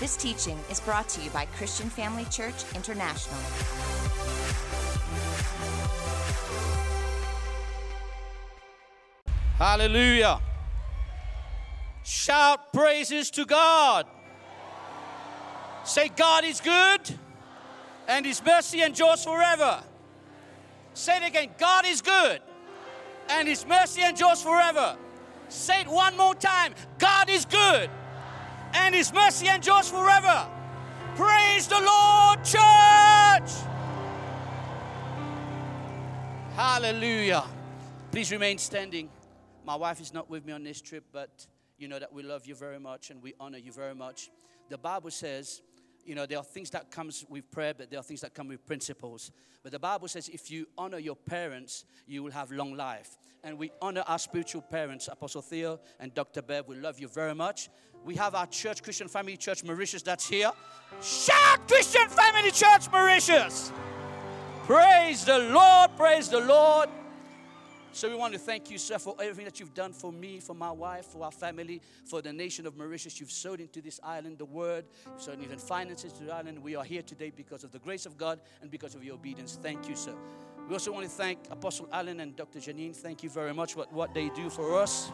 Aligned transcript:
This 0.00 0.16
teaching 0.16 0.56
is 0.70 0.78
brought 0.78 1.08
to 1.08 1.20
you 1.20 1.28
by 1.30 1.46
Christian 1.56 1.90
Family 1.90 2.24
Church 2.26 2.54
International. 2.76 3.36
Hallelujah. 9.58 10.40
Shout 12.04 12.72
praises 12.72 13.28
to 13.32 13.44
God. 13.44 14.06
Say, 15.82 16.10
God 16.10 16.44
is 16.44 16.60
good 16.60 17.00
and 18.06 18.24
His 18.24 18.40
mercy 18.44 18.82
endures 18.82 19.24
forever. 19.24 19.82
Say 20.94 21.16
it 21.16 21.26
again 21.26 21.50
God 21.58 21.84
is 21.86 22.02
good 22.02 22.40
and 23.30 23.48
His 23.48 23.66
mercy 23.66 24.02
endures 24.02 24.42
forever. 24.42 24.96
Say 25.48 25.80
it 25.80 25.88
one 25.88 26.16
more 26.16 26.36
time 26.36 26.72
God 26.98 27.28
is 27.28 27.44
good 27.44 27.90
and 28.74 28.94
His 28.94 29.12
mercy 29.12 29.48
endures 29.48 29.88
forever. 29.88 30.46
Praise 31.16 31.66
the 31.66 31.80
Lord, 31.80 32.44
church. 32.44 33.50
Hallelujah. 36.54 37.44
Please 38.10 38.32
remain 38.32 38.58
standing. 38.58 39.08
My 39.64 39.76
wife 39.76 40.00
is 40.00 40.14
not 40.14 40.30
with 40.30 40.46
me 40.46 40.52
on 40.52 40.64
this 40.64 40.80
trip, 40.80 41.04
but 41.12 41.46
you 41.76 41.88
know 41.88 41.98
that 41.98 42.12
we 42.12 42.22
love 42.22 42.46
you 42.46 42.54
very 42.54 42.78
much 42.80 43.10
and 43.10 43.22
we 43.22 43.34
honor 43.38 43.58
you 43.58 43.72
very 43.72 43.94
much. 43.94 44.30
The 44.68 44.78
Bible 44.78 45.10
says, 45.10 45.62
you 46.08 46.14
know, 46.14 46.24
there 46.24 46.38
are 46.38 46.44
things 46.44 46.70
that 46.70 46.90
comes 46.90 47.26
with 47.28 47.50
prayer, 47.50 47.74
but 47.76 47.90
there 47.90 48.00
are 48.00 48.02
things 48.02 48.22
that 48.22 48.32
come 48.32 48.48
with 48.48 48.64
principles. 48.64 49.30
But 49.62 49.72
the 49.72 49.78
Bible 49.78 50.08
says 50.08 50.30
if 50.30 50.50
you 50.50 50.66
honor 50.78 50.96
your 50.96 51.16
parents, 51.16 51.84
you 52.06 52.22
will 52.22 52.30
have 52.30 52.50
long 52.50 52.74
life. 52.74 53.18
And 53.44 53.58
we 53.58 53.70
honor 53.82 54.02
our 54.06 54.18
spiritual 54.18 54.62
parents, 54.62 55.08
Apostle 55.12 55.42
Theo 55.42 55.78
and 56.00 56.14
Dr. 56.14 56.40
Bev. 56.40 56.66
We 56.66 56.76
love 56.76 56.98
you 56.98 57.08
very 57.08 57.34
much. 57.34 57.68
We 58.06 58.14
have 58.14 58.34
our 58.34 58.46
church, 58.46 58.82
Christian 58.82 59.06
Family 59.06 59.36
Church 59.36 59.62
Mauritius, 59.62 60.00
that's 60.00 60.26
here. 60.26 60.50
Shout 61.02 61.68
Christian 61.68 62.08
Family 62.08 62.52
Church 62.52 62.90
Mauritius! 62.90 63.70
Praise 64.64 65.26
the 65.26 65.38
Lord, 65.38 65.90
praise 65.94 66.30
the 66.30 66.40
Lord. 66.40 66.88
So 67.92 68.08
we 68.08 68.14
want 68.14 68.32
to 68.34 68.38
thank 68.38 68.70
you, 68.70 68.78
sir, 68.78 68.98
for 68.98 69.16
everything 69.20 69.44
that 69.46 69.58
you've 69.58 69.74
done 69.74 69.92
for 69.92 70.12
me, 70.12 70.38
for 70.40 70.54
my 70.54 70.70
wife, 70.70 71.06
for 71.06 71.24
our 71.24 71.32
family, 71.32 71.80
for 72.04 72.22
the 72.22 72.32
nation 72.32 72.66
of 72.66 72.76
Mauritius. 72.76 73.18
You've 73.18 73.32
sowed 73.32 73.60
into 73.60 73.80
this 73.80 73.98
island 74.04 74.38
the 74.38 74.44
word, 74.44 74.84
you've 75.06 75.22
sowed 75.22 75.42
even 75.42 75.58
finances 75.58 76.12
to 76.12 76.24
the 76.24 76.32
island. 76.32 76.62
We 76.62 76.76
are 76.76 76.84
here 76.84 77.02
today 77.02 77.32
because 77.34 77.64
of 77.64 77.72
the 77.72 77.80
grace 77.80 78.06
of 78.06 78.16
God 78.16 78.40
and 78.62 78.70
because 78.70 78.94
of 78.94 79.02
your 79.02 79.14
obedience. 79.14 79.58
Thank 79.60 79.88
you, 79.88 79.96
sir. 79.96 80.14
We 80.68 80.74
also 80.74 80.92
want 80.92 81.06
to 81.06 81.10
thank 81.10 81.38
Apostle 81.50 81.88
Allen 81.90 82.20
and 82.20 82.36
Dr. 82.36 82.58
Janine. 82.58 82.94
Thank 82.94 83.22
you 83.22 83.30
very 83.30 83.54
much 83.54 83.72
for 83.72 83.86
what 83.90 84.12
they 84.14 84.28
do 84.28 84.50
for 84.50 84.78
us. 84.78 85.10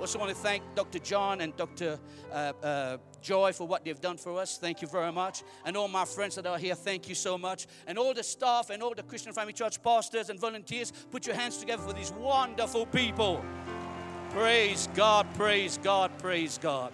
Also 0.00 0.18
want 0.18 0.30
to 0.30 0.36
thank 0.36 0.62
Dr. 0.74 0.98
John 0.98 1.40
and 1.40 1.56
Dr. 1.56 1.98
Uh, 2.30 2.52
uh, 2.62 2.96
Joy 3.22 3.52
for 3.52 3.66
what 3.66 3.84
they've 3.84 4.00
done 4.00 4.18
for 4.18 4.38
us. 4.38 4.58
Thank 4.58 4.82
you 4.82 4.88
very 4.88 5.10
much. 5.10 5.42
And 5.64 5.76
all 5.76 5.88
my 5.88 6.04
friends 6.04 6.34
that 6.36 6.46
are 6.46 6.58
here, 6.58 6.74
thank 6.74 7.08
you 7.08 7.14
so 7.14 7.38
much. 7.38 7.66
And 7.86 7.98
all 7.98 8.12
the 8.12 8.22
staff 8.22 8.70
and 8.70 8.82
all 8.82 8.94
the 8.94 9.02
Christian 9.02 9.32
Family 9.32 9.52
Church 9.52 9.82
pastors 9.82 10.28
and 10.30 10.38
volunteers, 10.38 10.92
put 11.10 11.26
your 11.26 11.34
hands 11.34 11.56
together 11.56 11.82
for 11.82 11.92
these 11.92 12.12
wonderful 12.12 12.86
people. 12.86 13.42
Praise 14.30 14.88
God, 14.94 15.26
praise 15.34 15.78
God, 15.82 16.10
praise 16.18 16.58
God. 16.58 16.92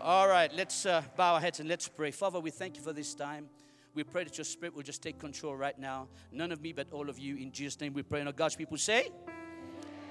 All 0.00 0.28
right, 0.28 0.52
let's 0.52 0.84
uh, 0.84 1.02
bow 1.16 1.34
our 1.34 1.40
heads 1.40 1.60
and 1.60 1.68
let's 1.68 1.88
pray. 1.88 2.10
Father, 2.10 2.40
we 2.40 2.50
thank 2.50 2.76
you 2.76 2.82
for 2.82 2.92
this 2.92 3.14
time. 3.14 3.48
We 3.94 4.04
pray 4.04 4.24
that 4.24 4.36
your 4.36 4.44
spirit 4.44 4.74
will 4.74 4.82
just 4.82 5.02
take 5.02 5.18
control 5.18 5.56
right 5.56 5.78
now. 5.78 6.08
None 6.30 6.52
of 6.52 6.60
me, 6.60 6.72
but 6.72 6.92
all 6.92 7.08
of 7.08 7.18
you. 7.18 7.36
In 7.36 7.50
Jesus' 7.50 7.80
name 7.80 7.94
we 7.94 8.02
pray. 8.02 8.20
And 8.20 8.36
God's 8.36 8.56
people 8.56 8.76
say, 8.76 9.08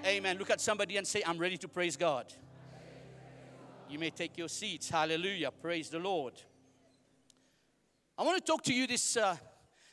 Amen. 0.06 0.38
Look 0.38 0.52
at 0.52 0.62
somebody 0.62 0.98
and 0.98 1.08
say, 1.08 1.24
I'm 1.26 1.40
ready 1.40 1.58
to 1.58 1.68
praise 1.68 1.98
God. 1.98 2.32
You 3.90 3.98
may 3.98 4.12
take 4.12 4.38
your 4.38 4.48
seats. 4.48 4.88
Hallelujah. 4.88 5.50
Praise 5.50 5.90
the 5.90 5.98
Lord. 5.98 6.34
I 8.16 8.22
want 8.22 8.38
to 8.38 8.52
talk 8.52 8.62
to 8.66 8.74
you 8.74 8.86
this, 8.86 9.18
uh, 9.18 9.36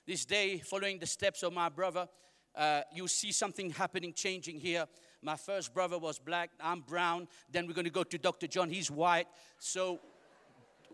this 0.07 0.27
day, 0.27 0.59
following 0.59 0.99
the 0.99 1.07
steps 1.07 1.43
of 1.43 1.55
my 1.55 1.71
brother. 1.71 2.07
Uh, 2.55 2.83
you 2.95 3.09
see 3.09 3.33
something 3.33 3.71
happening, 3.71 4.13
changing 4.13 4.61
here. 4.61 4.85
My 5.23 5.37
first 5.37 5.73
brother 5.73 5.99
was 5.99 6.19
black, 6.19 6.51
I'm 6.61 6.81
brown. 6.81 7.27
Then 7.51 7.67
we're 7.67 7.73
going 7.73 7.87
to 7.87 7.91
go 7.91 8.05
to 8.05 8.19
Dr. 8.19 8.49
John, 8.49 8.69
he's 8.69 8.91
white. 8.91 9.29
So 9.59 9.99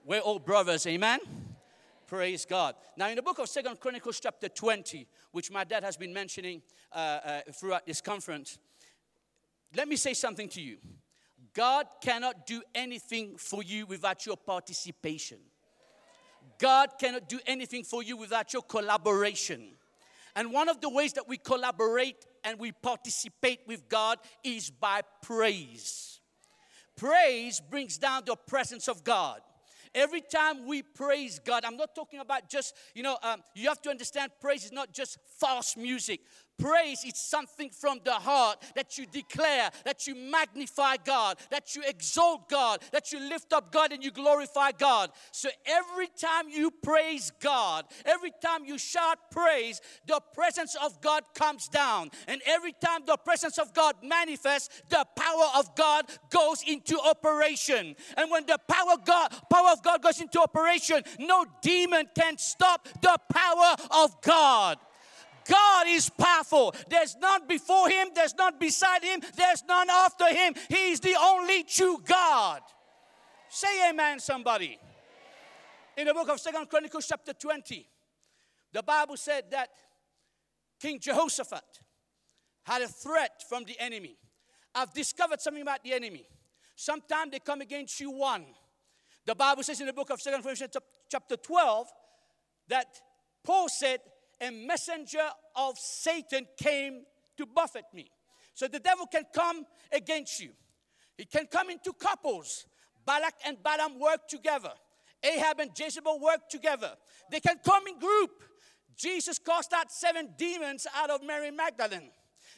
we're 0.04 0.20
all 0.20 0.38
brothers, 0.38 0.87
amen? 0.87 1.19
Praise 2.06 2.44
God. 2.44 2.76
Now, 2.97 3.09
in 3.09 3.16
the 3.16 3.22
book 3.22 3.41
of 3.41 3.48
Second 3.48 3.81
Chronicles, 3.81 4.20
chapter 4.20 4.48
20, 4.48 5.09
which 5.32 5.50
my 5.50 5.64
dad 5.64 5.82
has 5.82 5.97
been 5.97 6.12
mentioning 6.12 6.62
uh, 6.93 6.97
uh, 6.97 7.41
throughout 7.53 7.84
this 7.84 8.00
conference, 8.00 8.59
let 9.77 9.89
me 9.89 9.97
say 9.97 10.15
something 10.15 10.49
to 10.51 10.61
you. 10.61 10.79
God 11.55 11.87
cannot 12.01 12.47
do 12.47 12.62
anything 12.75 13.37
for 13.37 13.62
you 13.62 13.87
without 13.87 14.25
your 14.27 14.37
participation. 14.37 15.39
God 16.59 16.91
cannot 16.99 17.29
do 17.29 17.41
anything 17.47 17.84
for 17.84 18.03
you 18.03 18.17
without 18.17 18.53
your 18.53 18.62
collaboration. 18.62 19.71
And 20.34 20.53
one 20.53 20.69
of 20.69 20.81
the 20.81 20.89
ways 20.89 21.15
that 21.15 21.29
we 21.29 21.37
collaborate 21.37 22.25
and 22.45 22.59
we 22.59 22.73
participate 22.73 23.61
with 23.67 23.89
God 23.89 24.19
is 24.45 24.71
by 24.71 25.03
praise. 25.23 26.21
Praise 26.97 27.61
brings 27.61 27.99
down 27.99 28.23
the 28.27 28.37
presence 28.37 28.89
of 28.89 29.05
God. 29.05 29.41
Every 29.95 30.21
time 30.21 30.67
we 30.67 30.83
praise 30.83 31.39
God, 31.39 31.65
I'm 31.65 31.77
not 31.77 31.95
talking 31.95 32.21
about 32.21 32.49
just, 32.49 32.75
you 32.95 33.03
know, 33.03 33.17
um, 33.23 33.43
you 33.55 33.69
have 33.69 33.81
to 33.83 33.91
understand 33.91 34.33
praise 34.41 34.65
is 34.65 34.73
not 34.73 34.93
just 34.93 35.19
false 35.39 35.77
music. 35.77 36.21
Praise 36.58 37.04
is 37.04 37.16
something 37.16 37.70
from 37.70 38.00
the 38.04 38.12
heart 38.12 38.62
that 38.74 38.98
you 38.98 39.06
declare, 39.06 39.70
that 39.84 40.06
you 40.06 40.14
magnify 40.14 40.96
God, 41.04 41.38
that 41.50 41.74
you 41.76 41.82
exalt 41.86 42.48
God, 42.48 42.80
that 42.92 43.12
you 43.12 43.20
lift 43.20 43.52
up 43.52 43.72
God 43.72 43.92
and 43.92 44.02
you 44.02 44.10
glorify 44.10 44.72
God. 44.72 45.10
So 45.30 45.48
every 45.66 46.08
time 46.08 46.48
you 46.48 46.70
praise 46.70 47.30
God, 47.41 47.84
every 48.04 48.32
time 48.42 48.64
you 48.64 48.78
shout 48.78 49.19
praise, 49.30 49.80
the 50.06 50.20
presence 50.34 50.76
of 50.82 51.00
God 51.00 51.22
comes 51.34 51.69
down. 51.69 52.10
And 52.26 52.41
every 52.46 52.72
time 52.72 53.02
the 53.06 53.16
presence 53.16 53.58
of 53.58 53.72
God 53.72 53.96
manifests, 54.02 54.82
the 54.88 55.06
power 55.16 55.48
of 55.56 55.75
God 55.76 56.06
goes 56.30 56.62
into 56.66 56.98
operation. 56.98 57.94
And 58.16 58.30
when 58.30 58.46
the 58.46 58.58
power 58.69 58.96
God 59.04 59.32
power 59.50 59.70
of 59.72 59.82
God 59.82 60.02
goes 60.02 60.20
into 60.20 60.40
operation, 60.40 61.02
no 61.19 61.44
demon 61.62 62.06
can 62.14 62.38
stop 62.38 62.88
the 63.00 63.19
power 63.32 63.76
of 63.90 64.20
God. 64.22 64.78
God 65.48 65.86
is 65.88 66.10
powerful. 66.10 66.75
There's 66.88 67.16
none 67.16 67.47
before 67.47 67.88
him, 67.88 68.09
there's 68.14 68.34
none 68.34 68.59
beside 68.59 69.03
him, 69.03 69.20
there's 69.36 69.64
none 69.66 69.88
after 69.91 70.26
him. 70.26 70.54
He's 70.69 71.00
the 71.00 71.16
only 71.20 71.64
true 71.64 72.00
God. 72.04 72.60
Say 73.48 73.88
amen, 73.91 74.20
somebody. 74.20 74.78
In 75.97 76.06
the 76.06 76.14
book 76.14 76.28
of 76.28 76.38
Second 76.38 76.69
Chronicles, 76.69 77.06
chapter 77.08 77.32
20, 77.32 77.88
the 78.72 78.82
Bible 78.82 79.16
said 79.16 79.44
that 79.50 79.70
King 80.78 81.00
Jehoshaphat 81.00 81.64
had 82.62 82.82
a 82.82 82.88
threat 82.88 83.42
from 83.48 83.64
the 83.64 83.78
enemy. 83.81 84.16
I've 84.75 84.92
discovered 84.92 85.41
something 85.41 85.62
about 85.62 85.82
the 85.82 85.94
enemy. 85.94 86.26
Sometimes 86.76 87.32
they 87.32 87.41
come 87.41 87.62
against 87.62 87.98
you 87.98 88.10
one. 88.12 88.44
The 89.25 89.34
Bible 89.34 89.62
says 89.62 89.81
in 89.81 89.87
the 89.87 89.92
book 89.92 90.10
of 90.10 90.20
Second 90.20 90.42
Chronicles, 90.42 90.78
chapter 91.10 91.37
12, 91.37 91.88
that 92.69 92.87
Paul 93.42 93.69
said, 93.69 93.98
a 94.41 94.50
messenger 94.50 95.26
of 95.56 95.78
Satan 95.78 96.47
came 96.56 97.03
to 97.37 97.47
buffet 97.47 97.84
me. 97.94 98.10
So 98.54 98.69
the 98.69 98.81
devil 98.81 99.06
can 99.06 99.25
come 99.32 99.65
against 99.93 100.41
you. 100.41 100.50
He 101.16 101.25
can 101.25 101.47
come 101.47 101.71
into 101.71 101.93
couples. 101.93 102.66
Balak 103.04 103.34
and 103.47 103.62
Balaam 103.62 103.99
work 103.99 104.28
together. 104.28 104.72
Ahab 105.22 105.60
and 105.60 105.71
Jezebel 105.76 106.21
work 106.21 106.49
together. 106.49 106.93
They 107.31 107.41
can 107.41 107.56
come 107.65 107.87
in 107.87 107.99
group. 107.99 108.31
Jesus 108.97 109.38
cast 109.38 109.72
out 109.72 109.91
seven 109.93 110.31
demons 110.37 110.87
out 110.94 111.10
of 111.10 111.22
Mary 111.25 111.50
Magdalene. 111.50 112.10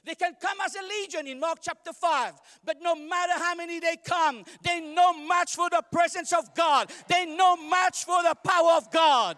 They 0.05 0.15
can 0.15 0.35
come 0.41 0.59
as 0.65 0.75
a 0.75 0.83
legion 0.83 1.27
in 1.27 1.39
Mark 1.39 1.59
chapter 1.61 1.93
5. 1.93 2.33
But 2.65 2.79
no 2.81 2.95
matter 2.95 3.35
how 3.37 3.55
many 3.55 3.81
they 3.81 3.97
come, 4.05 4.45
they 4.63 4.81
no 4.81 5.13
match 5.13 5.55
for 5.55 5.69
the 5.69 5.83
presence 5.93 6.33
of 6.33 6.55
God. 6.55 6.91
They 7.09 7.27
no 7.27 7.57
match 7.57 8.05
for 8.05 8.23
the 8.23 8.35
power 8.45 8.73
of 8.73 8.91
God. 8.91 9.37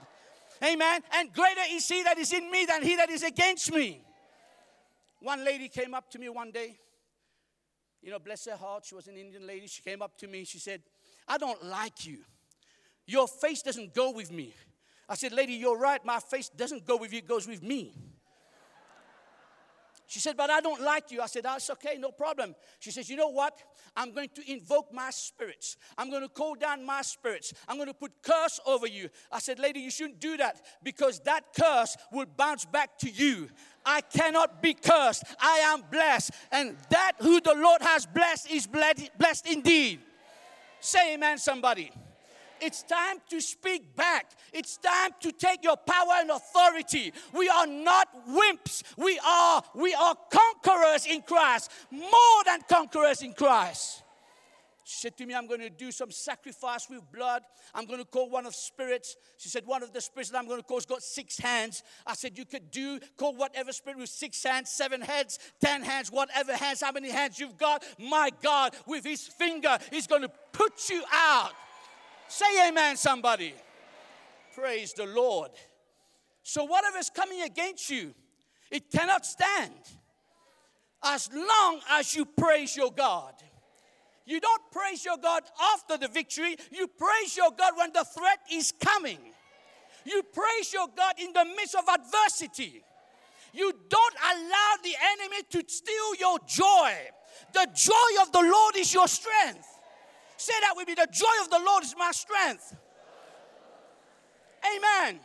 Amen. 0.63 1.01
And 1.15 1.33
greater 1.33 1.61
is 1.71 1.89
he 1.89 2.03
that 2.05 2.19
is 2.19 2.33
in 2.33 2.51
me 2.51 2.65
than 2.67 2.83
he 2.83 2.97
that 2.97 3.11
is 3.11 3.23
against 3.23 3.73
me. 3.73 4.03
One 5.21 5.45
lady 5.45 5.69
came 5.69 5.95
up 5.95 6.11
to 6.11 6.19
me 6.19 6.29
one 6.29 6.51
day. 6.51 6.79
You 8.03 8.11
know, 8.11 8.19
bless 8.19 8.47
her 8.47 8.57
heart, 8.57 8.85
she 8.85 8.95
was 8.95 9.07
an 9.07 9.17
Indian 9.17 9.47
lady. 9.47 9.67
She 9.69 9.83
came 9.83 10.03
up 10.03 10.17
to 10.19 10.27
me. 10.27 10.45
She 10.45 10.59
said, 10.59 10.83
I 11.29 11.39
don't 11.39 11.65
like 11.65 12.05
you. 12.05 12.19
Your 13.07 13.29
face 13.29 13.63
doesn't 13.63 13.95
go 13.95 14.11
with 14.11 14.33
me. 14.33 14.55
I 15.09 15.15
said, 15.15 15.33
Lady, 15.33 15.55
you're 15.55 15.79
right. 15.79 16.05
My 16.05 16.19
face 16.19 16.49
doesn't 16.49 16.87
go 16.87 16.97
with 16.97 17.13
you, 17.13 17.19
it 17.19 17.29
goes 17.29 17.47
with 17.47 17.63
me. 17.63 17.93
She 20.13 20.21
said, 20.21 20.37
But 20.37 20.51
I 20.51 20.61
don't 20.61 20.83
like 20.83 21.11
you. 21.11 21.23
I 21.23 21.27
said, 21.27 21.45
That's 21.45 21.71
okay, 21.71 21.97
no 21.99 22.11
problem. 22.11 22.55
She 22.81 22.91
says, 22.91 23.09
You 23.09 23.17
know 23.17 23.31
what? 23.31 23.59
I'm 23.97 24.13
going 24.13 24.29
to 24.35 24.53
invoke 24.53 24.93
my 24.93 25.09
spirits. 25.09 25.79
I'm 25.97 26.11
going 26.11 26.21
to 26.21 26.29
call 26.29 26.55
down 26.55 26.85
my 26.85 27.01
spirits. 27.01 27.55
I'm 27.67 27.77
going 27.77 27.89
to 27.89 27.95
put 27.95 28.13
curse 28.23 28.61
over 28.67 28.87
you. 28.87 29.09
I 29.31 29.39
said, 29.39 29.59
Lady, 29.59 29.81
you 29.81 29.91
shouldn't 29.91 30.21
do 30.21 30.37
that 30.37 30.61
because 30.83 31.21
that 31.21 31.55
curse 31.59 31.97
will 32.13 32.27
bounce 32.27 32.67
back 32.67 32.99
to 32.99 33.09
you. 33.09 33.49
I 33.87 34.03
cannot 34.03 34.61
be 34.61 34.75
cursed. 34.75 35.25
I 35.41 35.61
am 35.61 35.83
blessed. 35.91 36.33
And 36.51 36.77
that 36.91 37.13
who 37.19 37.41
the 37.41 37.55
Lord 37.55 37.81
has 37.81 38.05
blessed 38.05 38.51
is 38.51 38.67
blessed 38.67 39.47
indeed. 39.51 40.01
Say 40.81 41.15
amen, 41.15 41.39
somebody. 41.39 41.91
It's 42.63 42.83
time 42.85 43.19
to 43.31 43.41
speak 43.41 43.97
back. 43.97 44.31
It's 44.53 44.77
time 44.77 45.11
to 45.21 45.33
take 45.33 45.65
your 45.65 45.77
power 45.77 46.15
and 46.19 46.31
authority. 46.31 47.13
We 47.35 47.49
are 47.49 47.67
not 47.67 48.09
wimps. 48.29 48.83
We 48.97 49.19
are 49.27 49.63
we 49.75 49.95
are 49.95 50.17
conquerors 50.31 51.07
in 51.07 51.23
Christ. 51.23 51.71
More 51.91 52.45
than 52.47 52.61
conquerors 52.69 53.23
in 53.23 53.33
Christ. 53.35 54.03
She 54.85 54.99
said 54.99 55.17
to 55.19 55.27
me, 55.27 55.35
I'm 55.35 55.47
going 55.47 55.61
to 55.61 55.71
do 55.71 55.93
some 55.93 56.11
sacrifice 56.11 56.91
with 56.91 57.01
blood. 57.13 57.43
I'm 57.75 57.87
going 57.87 58.01
to 58.01 58.05
call 58.05 58.29
one 58.29 58.47
of 58.47 58.55
spirits. 58.55 59.17
She 59.39 59.49
said, 59.49 59.65
one 59.65 59.83
of 59.83 59.93
the 59.93 60.01
spirits 60.01 60.31
that 60.31 60.39
I'm 60.39 60.49
going 60.49 60.61
to 60.61 60.67
call 60.67 60.79
has 60.79 60.87
got 60.87 61.03
six 61.03 61.39
hands. 61.39 61.85
I 62.05 62.15
said, 62.15 62.37
you 62.37 62.45
could 62.45 62.71
do, 62.73 62.99
call 63.17 63.35
whatever 63.35 63.73
spirit 63.73 63.99
with 63.99 64.09
six 64.09 64.43
hands, 64.43 64.71
seven 64.71 65.01
heads, 65.01 65.39
ten 65.61 65.83
hands, 65.83 66.11
whatever 66.11 66.55
hands, 66.57 66.83
how 66.83 66.91
many 66.91 67.11
hands 67.11 67.39
you've 67.39 67.57
got. 67.57 67.85
My 67.99 68.31
God, 68.43 68.75
with 68.87 69.05
his 69.05 69.23
finger, 69.23 69.79
he's 69.91 70.09
going 70.09 70.23
to 70.23 70.31
put 70.53 70.91
you 70.91 71.05
out. 71.13 71.53
Say 72.33 72.67
amen, 72.67 72.97
somebody. 72.97 73.53
Praise 74.55 74.95
the 74.95 75.05
Lord. 75.05 75.51
So 76.43 76.65
whatever 76.65 76.97
is 76.97 77.11
coming 77.11 77.43
against 77.43 77.91
you, 77.91 78.15
it 78.71 78.91
cannot 78.91 79.27
stand 79.27 79.75
as 81.05 81.29
long 81.31 81.81
as 81.91 82.17
you 82.17 82.25
praise 82.25 82.75
your 82.75 82.91
God. 82.91 83.35
You 84.25 84.41
don't 84.41 84.63
praise 84.73 85.05
your 85.05 85.19
God 85.19 85.43
after 85.75 85.99
the 85.99 86.09
victory, 86.09 86.57
you 86.71 86.89
praise 86.89 87.37
your 87.37 87.51
God 87.51 87.75
when 87.77 87.93
the 87.93 88.03
threat 88.03 88.39
is 88.51 88.73
coming. 88.83 89.19
You 90.07 90.23
praise 90.23 90.73
your 90.73 90.87
God 90.97 91.13
in 91.19 91.35
the 91.35 91.45
midst 91.45 91.75
of 91.75 91.85
adversity. 91.87 92.83
You 93.53 93.75
don't 93.91 94.15
allow 94.35 94.73
the 94.83 94.95
enemy 95.21 95.43
to 95.51 95.65
steal 95.67 96.15
your 96.19 96.39
joy. 96.47 96.95
The 97.53 97.69
joy 97.75 98.23
of 98.23 98.33
the 98.33 98.41
Lord 98.41 98.77
is 98.77 98.95
your 98.95 99.07
strength. 99.07 99.72
Say 100.43 100.55
that 100.63 100.75
with 100.77 100.89
me 100.89 100.95
the 100.95 101.07
joy 101.13 101.37
of 101.41 101.51
the 101.51 101.61
Lord 101.65 101.85
is 101.85 101.95
my 101.97 102.11
strength. 102.11 102.75
Amen. 104.67 105.21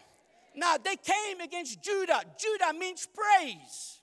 Now 0.56 0.78
they 0.78 0.96
came 0.96 1.42
against 1.42 1.82
Judah. 1.82 2.22
Judah 2.38 2.78
means 2.78 3.08
praise. 3.08 4.00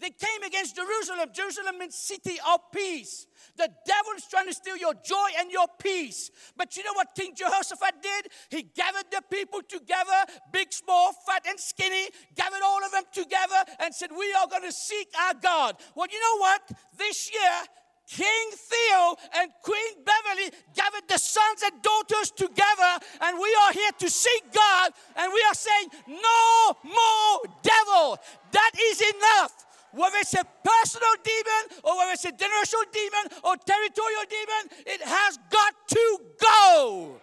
They 0.00 0.10
came 0.10 0.42
against 0.44 0.74
Jerusalem. 0.74 1.28
Jerusalem 1.32 1.78
means 1.78 1.94
city 1.94 2.38
of 2.52 2.58
peace. 2.74 3.28
The 3.56 3.70
devil 3.86 4.12
is 4.16 4.26
trying 4.28 4.48
to 4.48 4.54
steal 4.54 4.76
your 4.76 4.94
joy 4.94 5.28
and 5.38 5.52
your 5.52 5.68
peace. 5.78 6.32
But 6.56 6.76
you 6.76 6.82
know 6.82 6.94
what 6.94 7.14
King 7.14 7.36
Jehoshaphat 7.36 8.02
did? 8.02 8.26
He 8.50 8.62
gathered 8.62 9.06
the 9.12 9.22
people 9.30 9.60
together, 9.62 10.18
big, 10.52 10.72
small, 10.72 11.12
fat, 11.28 11.46
and 11.48 11.60
skinny, 11.60 12.08
gathered 12.34 12.62
all 12.64 12.84
of 12.84 12.90
them 12.90 13.04
together 13.12 13.62
and 13.78 13.94
said, 13.94 14.10
We 14.10 14.34
are 14.34 14.48
going 14.48 14.64
to 14.64 14.72
seek 14.72 15.08
our 15.16 15.34
God. 15.40 15.76
Well, 15.94 16.08
you 16.10 16.20
know 16.20 16.40
what? 16.40 16.72
This 16.98 17.30
year, 17.32 17.62
King 18.08 18.50
Theo 18.52 19.16
and 19.36 19.50
Queen 19.62 20.04
Beverley 20.04 20.50
gathered 20.74 21.08
the 21.08 21.18
sons 21.18 21.62
and 21.64 21.82
daughters 21.82 22.30
together, 22.30 22.92
and 23.20 23.38
we 23.38 23.56
are 23.66 23.72
here 23.72 23.90
to 23.98 24.08
seek 24.08 24.52
God, 24.52 24.92
and 25.16 25.32
we 25.32 25.42
are 25.48 25.54
saying, 25.54 25.88
No 26.06 26.76
more 26.84 27.40
devil. 27.62 28.18
That 28.52 28.70
is 28.78 29.00
enough 29.00 29.66
whether 29.92 30.16
it's 30.18 30.34
a 30.34 30.44
personal 30.62 31.14
demon 31.24 31.80
or 31.82 31.96
whether 31.96 32.12
it's 32.12 32.24
a 32.26 32.32
generational 32.32 32.84
demon 32.92 33.38
or 33.44 33.56
territorial 33.56 34.24
demon, 34.28 34.84
it 34.86 35.00
has 35.02 35.38
got 35.50 35.74
to 35.88 36.18
go. 36.38 37.16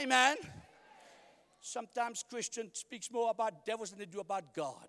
Amen. 0.00 0.36
Sometimes 1.60 2.24
Christian 2.28 2.68
speaks 2.74 3.10
more 3.10 3.30
about 3.30 3.64
devils 3.64 3.90
than 3.90 3.98
they 3.98 4.04
do 4.04 4.20
about 4.20 4.54
God. 4.54 4.88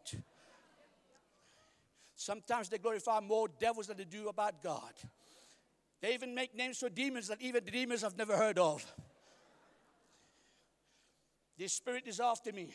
Sometimes 2.16 2.70
they 2.70 2.78
glorify 2.78 3.20
more 3.20 3.48
devils 3.60 3.88
than 3.88 3.98
they 3.98 4.06
do 4.06 4.30
about 4.30 4.64
God. 4.64 4.94
They 6.02 6.14
even 6.14 6.34
make 6.34 6.56
names 6.56 6.78
for 6.80 6.90
demons 6.90 7.28
that 7.28 7.42
even 7.42 7.64
the 7.64 7.72
demons 7.72 8.02
have 8.02 8.18
never 8.18 8.38
heard 8.38 8.58
of. 8.58 8.86
This 11.58 11.74
spirit 11.74 12.04
is 12.08 12.20
after 12.20 12.52
me. 12.52 12.70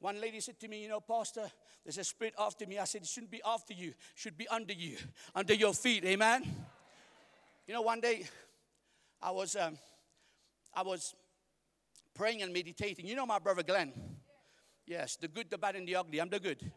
One 0.00 0.20
lady 0.20 0.40
said 0.40 0.58
to 0.60 0.68
me, 0.68 0.82
You 0.82 0.88
know, 0.88 1.00
Pastor, 1.00 1.50
there's 1.84 1.98
a 1.98 2.04
spirit 2.04 2.34
after 2.38 2.66
me. 2.66 2.78
I 2.78 2.84
said, 2.84 3.02
It 3.02 3.08
shouldn't 3.08 3.30
be 3.30 3.40
after 3.44 3.72
you, 3.72 3.88
it 3.88 3.96
should 4.14 4.36
be 4.36 4.48
under 4.48 4.72
you, 4.72 4.96
under 5.34 5.54
your 5.54 5.74
feet. 5.74 6.04
Amen. 6.04 6.42
You 7.66 7.74
know, 7.74 7.82
one 7.82 8.00
day 8.00 8.26
I 9.22 9.30
was 9.30 9.56
um, 9.56 9.78
I 10.74 10.82
was 10.82 11.14
praying 12.14 12.42
and 12.42 12.52
meditating. 12.52 13.06
You 13.06 13.16
know 13.16 13.26
my 13.26 13.38
brother 13.38 13.62
Glenn? 13.62 13.92
Yes, 14.86 15.16
the 15.16 15.28
good, 15.28 15.50
the 15.50 15.58
bad, 15.58 15.76
and 15.76 15.86
the 15.88 15.96
ugly. 15.96 16.20
I'm 16.20 16.28
the 16.28 16.38
good. 16.38 16.70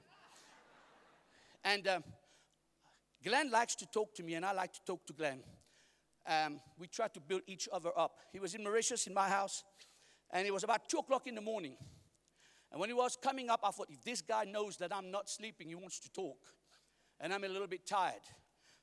And 1.64 1.88
um, 1.88 2.04
Glenn 3.24 3.52
likes 3.52 3.76
to 3.76 3.86
talk 3.86 4.14
to 4.16 4.24
me, 4.24 4.36
and 4.36 4.46
I 4.46 4.54
like 4.54 4.74
to 4.74 4.80
talk 4.86 5.06
to 5.08 5.14
Glenn. 5.14 5.44
Um, 6.26 6.60
we 6.78 6.88
try 6.88 7.08
to 7.08 7.20
build 7.20 7.42
each 7.48 7.68
other 7.72 7.92
up. 7.98 8.18
He 8.32 8.40
was 8.40 8.54
in 8.56 8.64
Mauritius 8.64 9.08
in 9.08 9.14
my 9.14 9.28
house, 9.28 9.64
and 10.32 10.48
it 10.48 10.54
was 10.54 10.64
about 10.64 10.88
two 10.88 11.00
o'clock 11.00 11.28
in 11.28 11.36
the 11.36 11.42
morning. 11.42 11.76
And 12.72 12.80
when 12.80 12.90
he 12.90 12.94
was 12.94 13.18
coming 13.22 13.50
up, 13.50 13.62
I 13.64 13.72
thought, 13.72 13.88
if 13.90 14.04
this 14.04 14.22
guy 14.22 14.46
knows 14.46 14.78
that 14.78 14.96
I'm 14.96 15.10
not 15.10 15.30
sleeping, 15.30 15.70
he 15.70 15.76
wants 15.76 16.00
to 16.02 16.12
talk. 16.12 16.38
And 17.20 17.34
I'm 17.34 17.44
a 17.44 17.48
little 17.48 17.68
bit 17.68 17.86
tired. 17.86 18.22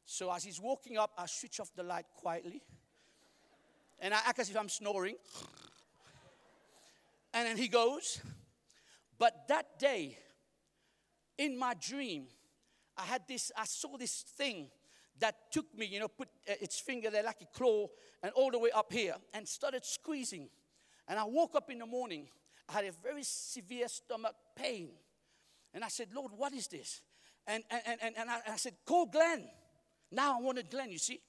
So 0.04 0.32
as 0.32 0.44
he's 0.44 0.60
walking 0.60 0.98
up, 0.98 1.12
I 1.16 1.26
switch 1.26 1.60
off 1.60 1.70
the 1.74 1.82
light 1.82 2.06
quietly. 2.14 2.62
And 4.00 4.12
I 4.12 4.18
act 4.26 4.38
as 4.40 4.50
if 4.50 4.56
I'm 4.56 4.68
snoring. 4.68 5.14
And 7.32 7.46
then 7.46 7.56
he 7.56 7.68
goes. 7.68 8.20
But 9.18 9.48
that 9.48 9.78
day, 9.78 10.18
in 11.38 11.58
my 11.58 11.74
dream, 11.74 12.26
I 12.96 13.04
had 13.04 13.22
this, 13.28 13.52
I 13.56 13.64
saw 13.64 13.96
this 13.96 14.22
thing 14.36 14.68
that 15.18 15.50
took 15.50 15.66
me, 15.76 15.86
you 15.86 16.00
know, 16.00 16.08
put 16.08 16.28
uh, 16.48 16.54
its 16.60 16.78
finger 16.78 17.10
there 17.10 17.22
like 17.22 17.40
a 17.40 17.58
claw 17.58 17.86
and 18.22 18.32
all 18.32 18.50
the 18.50 18.58
way 18.58 18.70
up 18.70 18.92
here 18.92 19.14
and 19.34 19.46
started 19.46 19.84
squeezing. 19.84 20.48
And 21.08 21.18
I 21.18 21.24
woke 21.24 21.54
up 21.54 21.70
in 21.70 21.78
the 21.78 21.86
morning 21.86 22.28
I 22.68 22.72
had 22.72 22.84
a 22.84 22.92
very 22.92 23.22
severe 23.22 23.88
stomach 23.88 24.34
pain. 24.56 24.88
And 25.72 25.84
I 25.84 25.88
said, 25.88 26.08
Lord, 26.14 26.32
what 26.36 26.52
is 26.52 26.66
this? 26.68 27.02
And, 27.46 27.62
and, 27.70 27.98
and, 28.02 28.14
and 28.16 28.30
I, 28.30 28.40
I 28.48 28.56
said, 28.56 28.74
call 28.84 29.06
Glenn. 29.06 29.44
Now 30.10 30.38
I 30.38 30.42
wanted 30.42 30.70
Glenn, 30.70 30.90
you 30.90 30.98
see. 30.98 31.20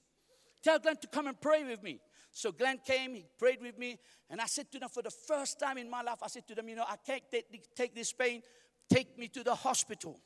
Tell 0.62 0.78
Glenn 0.78 0.96
to 0.96 1.06
come 1.06 1.28
and 1.28 1.40
pray 1.40 1.64
with 1.64 1.82
me. 1.82 2.00
So 2.32 2.50
Glenn 2.52 2.80
came, 2.84 3.14
he 3.14 3.24
prayed 3.38 3.60
with 3.60 3.78
me, 3.78 3.98
and 4.28 4.40
I 4.40 4.46
said 4.46 4.70
to 4.72 4.78
them 4.78 4.88
for 4.88 5.02
the 5.02 5.10
first 5.10 5.58
time 5.58 5.78
in 5.78 5.88
my 5.88 6.02
life, 6.02 6.18
I 6.22 6.28
said 6.28 6.46
to 6.48 6.54
them, 6.54 6.68
you 6.68 6.76
know, 6.76 6.84
I 6.86 6.96
can't 6.96 7.22
take, 7.30 7.74
take 7.74 7.94
this 7.94 8.12
pain, 8.12 8.42
take 8.88 9.18
me 9.18 9.28
to 9.28 9.42
the 9.42 9.54
hospital. 9.54 10.20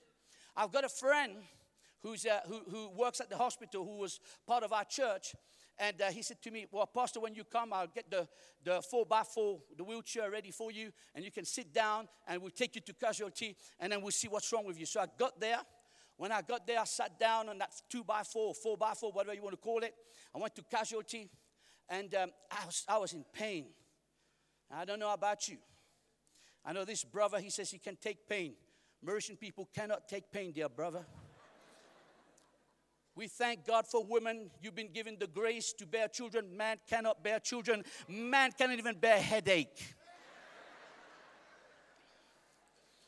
I've 0.56 0.72
got 0.72 0.84
a 0.84 0.88
friend 0.88 1.32
who's, 2.02 2.26
uh, 2.26 2.40
who, 2.46 2.60
who 2.68 2.90
works 2.90 3.20
at 3.20 3.30
the 3.30 3.36
hospital 3.36 3.84
who 3.84 3.98
was 3.98 4.20
part 4.46 4.62
of 4.64 4.72
our 4.72 4.84
church, 4.84 5.34
and 5.78 6.00
uh, 6.02 6.10
he 6.10 6.22
said 6.22 6.42
to 6.42 6.50
me, 6.50 6.66
Well, 6.70 6.86
Pastor, 6.86 7.20
when 7.20 7.34
you 7.34 7.44
come, 7.44 7.72
I'll 7.72 7.86
get 7.86 8.10
the, 8.10 8.28
the 8.62 8.82
4 8.82 9.06
by 9.06 9.22
4 9.22 9.58
the 9.76 9.84
wheelchair 9.84 10.30
ready 10.30 10.50
for 10.50 10.70
you, 10.70 10.92
and 11.14 11.24
you 11.24 11.30
can 11.30 11.44
sit 11.44 11.72
down, 11.72 12.08
and 12.26 12.42
we'll 12.42 12.50
take 12.50 12.74
you 12.74 12.80
to 12.82 12.92
casualty, 12.92 13.56
and 13.80 13.92
then 13.92 14.02
we'll 14.02 14.10
see 14.10 14.28
what's 14.28 14.52
wrong 14.52 14.66
with 14.66 14.78
you. 14.78 14.86
So 14.86 15.00
I 15.00 15.06
got 15.18 15.40
there. 15.40 15.60
When 16.16 16.30
I 16.30 16.42
got 16.42 16.66
there, 16.66 16.78
I 16.78 16.84
sat 16.84 17.18
down 17.18 17.48
on 17.48 17.58
that 17.58 17.72
2 17.88 18.04
by 18.04 18.22
4 18.22 18.54
4 18.54 18.76
by 18.76 18.94
4 18.94 19.12
whatever 19.12 19.34
you 19.34 19.42
want 19.42 19.54
to 19.54 19.60
call 19.60 19.82
it. 19.82 19.94
I 20.34 20.38
went 20.38 20.54
to 20.56 20.62
casualty, 20.62 21.30
and 21.88 22.14
um, 22.14 22.30
I, 22.50 22.66
was, 22.66 22.84
I 22.88 22.98
was 22.98 23.12
in 23.12 23.24
pain. 23.32 23.66
I 24.70 24.84
don't 24.84 24.98
know 24.98 25.12
about 25.12 25.48
you. 25.48 25.56
I 26.64 26.72
know 26.72 26.84
this 26.84 27.04
brother, 27.04 27.40
he 27.40 27.50
says 27.50 27.70
he 27.70 27.78
can 27.78 27.96
take 27.96 28.28
pain. 28.28 28.54
Mauritian 29.04 29.38
people 29.38 29.68
cannot 29.74 30.08
take 30.08 30.30
pain, 30.30 30.52
dear 30.52 30.68
brother. 30.68 31.04
We 33.14 33.28
thank 33.28 33.66
God 33.66 33.86
for 33.86 34.04
women. 34.04 34.50
You've 34.62 34.74
been 34.74 34.92
given 34.92 35.16
the 35.18 35.26
grace 35.26 35.72
to 35.74 35.86
bear 35.86 36.08
children. 36.08 36.56
Man 36.56 36.78
cannot 36.88 37.22
bear 37.22 37.40
children. 37.40 37.84
Man 38.08 38.52
cannot 38.52 38.78
even 38.78 38.96
bear 38.96 39.18
headache. 39.20 39.94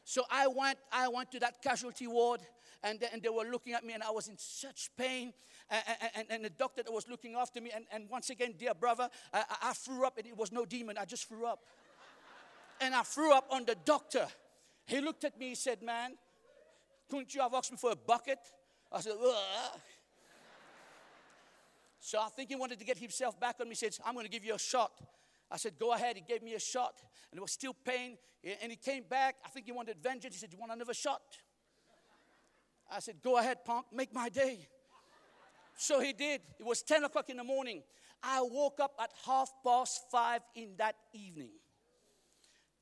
So 0.04 0.22
I 0.30 0.46
went, 0.46 0.78
I 0.92 1.08
went 1.08 1.30
to 1.32 1.40
that 1.40 1.62
casualty 1.62 2.06
ward, 2.06 2.40
and, 2.82 3.02
and 3.10 3.22
they 3.22 3.30
were 3.30 3.46
looking 3.50 3.72
at 3.72 3.84
me, 3.84 3.94
and 3.94 4.02
I 4.02 4.10
was 4.10 4.28
in 4.28 4.36
such 4.36 4.90
pain. 4.96 5.32
And, 5.70 5.82
and, 6.14 6.26
and 6.28 6.44
the 6.44 6.50
doctor 6.50 6.82
that 6.82 6.92
was 6.92 7.08
looking 7.08 7.34
after 7.36 7.60
me, 7.60 7.70
and, 7.74 7.86
and 7.90 8.10
once 8.10 8.28
again, 8.28 8.54
dear 8.58 8.74
brother, 8.74 9.08
I, 9.32 9.44
I 9.62 9.72
threw 9.72 10.04
up, 10.04 10.18
and 10.18 10.26
it 10.26 10.36
was 10.36 10.52
no 10.52 10.66
demon. 10.66 10.98
I 10.98 11.06
just 11.06 11.26
threw 11.26 11.46
up. 11.46 11.60
And 12.80 12.94
I 12.94 13.02
threw 13.02 13.32
up 13.32 13.46
on 13.50 13.64
the 13.64 13.76
doctor. 13.86 14.26
He 14.86 15.00
looked 15.00 15.24
at 15.24 15.38
me, 15.38 15.50
he 15.50 15.54
said, 15.54 15.82
Man, 15.82 16.12
couldn't 17.10 17.34
you 17.34 17.40
have 17.40 17.54
asked 17.54 17.72
me 17.72 17.78
for 17.78 17.92
a 17.92 17.96
bucket? 17.96 18.38
I 18.92 19.00
said, 19.00 19.12
Ugh. 19.12 19.80
So 22.00 22.20
I 22.20 22.28
think 22.28 22.50
he 22.50 22.56
wanted 22.56 22.78
to 22.78 22.84
get 22.84 22.98
himself 22.98 23.40
back 23.40 23.56
on 23.60 23.66
me. 23.66 23.70
He 23.70 23.76
said, 23.76 23.96
I'm 24.04 24.12
going 24.12 24.26
to 24.26 24.30
give 24.30 24.44
you 24.44 24.54
a 24.54 24.58
shot. 24.58 24.92
I 25.50 25.56
said, 25.56 25.78
Go 25.78 25.92
ahead. 25.92 26.16
He 26.16 26.22
gave 26.22 26.42
me 26.42 26.54
a 26.54 26.60
shot, 26.60 26.94
and 27.30 27.38
it 27.38 27.40
was 27.40 27.52
still 27.52 27.74
pain. 27.84 28.18
And 28.62 28.70
he 28.70 28.76
came 28.76 29.04
back. 29.08 29.36
I 29.44 29.48
think 29.48 29.66
he 29.66 29.72
wanted 29.72 29.96
vengeance. 30.02 30.34
He 30.34 30.40
said, 30.40 30.52
You 30.52 30.58
want 30.58 30.72
another 30.72 30.94
shot? 30.94 31.22
I 32.90 33.00
said, 33.00 33.16
Go 33.22 33.38
ahead, 33.38 33.64
punk, 33.64 33.86
make 33.92 34.12
my 34.12 34.28
day. 34.28 34.68
So 35.76 36.00
he 36.00 36.12
did. 36.12 36.40
It 36.60 36.66
was 36.66 36.82
10 36.82 37.04
o'clock 37.04 37.30
in 37.30 37.38
the 37.38 37.44
morning. 37.44 37.82
I 38.22 38.40
woke 38.42 38.80
up 38.80 38.92
at 39.00 39.10
half 39.26 39.50
past 39.64 40.02
five 40.10 40.40
in 40.54 40.74
that 40.78 40.96
evening. 41.12 41.50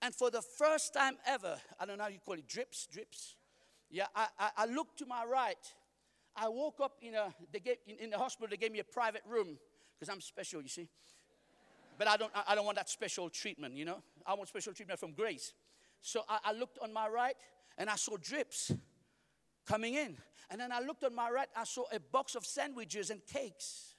And 0.02 0.14
for 0.14 0.30
the 0.30 0.42
first 0.42 0.92
time 0.92 1.16
ever, 1.26 1.56
I 1.80 1.86
don't 1.86 1.96
know 1.96 2.04
how 2.04 2.10
you 2.10 2.18
call 2.24 2.34
it, 2.34 2.46
drips, 2.46 2.86
drips. 2.92 3.36
Yeah, 3.88 4.06
I, 4.14 4.26
I, 4.38 4.50
I 4.58 4.66
looked 4.66 4.98
to 4.98 5.06
my 5.06 5.24
right 5.24 5.56
I 6.36 6.48
woke 6.48 6.80
up 6.80 6.96
in, 7.02 7.14
a, 7.14 7.32
they 7.52 7.60
gave, 7.60 7.76
in, 7.86 7.96
in 7.98 8.10
the 8.10 8.18
hospital, 8.18 8.48
they 8.50 8.56
gave 8.56 8.72
me 8.72 8.78
a 8.78 8.84
private 8.84 9.22
room 9.28 9.58
because 9.98 10.12
I'm 10.12 10.20
special, 10.20 10.62
you 10.62 10.68
see. 10.68 10.88
But 11.98 12.08
I 12.08 12.16
don't, 12.16 12.32
I 12.48 12.54
don't 12.54 12.64
want 12.64 12.78
that 12.78 12.88
special 12.88 13.28
treatment, 13.28 13.76
you 13.76 13.84
know. 13.84 14.02
I 14.26 14.34
want 14.34 14.48
special 14.48 14.72
treatment 14.72 14.98
from 14.98 15.12
grace. 15.12 15.52
So 16.00 16.22
I, 16.28 16.38
I 16.46 16.52
looked 16.52 16.78
on 16.82 16.92
my 16.92 17.06
right 17.08 17.36
and 17.76 17.90
I 17.90 17.96
saw 17.96 18.16
drips 18.16 18.72
coming 19.66 19.94
in. 19.94 20.16
And 20.50 20.60
then 20.60 20.72
I 20.72 20.80
looked 20.80 21.04
on 21.04 21.14
my 21.14 21.30
right, 21.30 21.48
I 21.56 21.64
saw 21.64 21.84
a 21.92 22.00
box 22.00 22.34
of 22.34 22.44
sandwiches 22.46 23.10
and 23.10 23.20
cakes. 23.26 23.94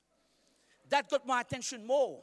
That 0.90 1.10
got 1.10 1.26
my 1.26 1.42
attention 1.42 1.86
more. 1.86 2.22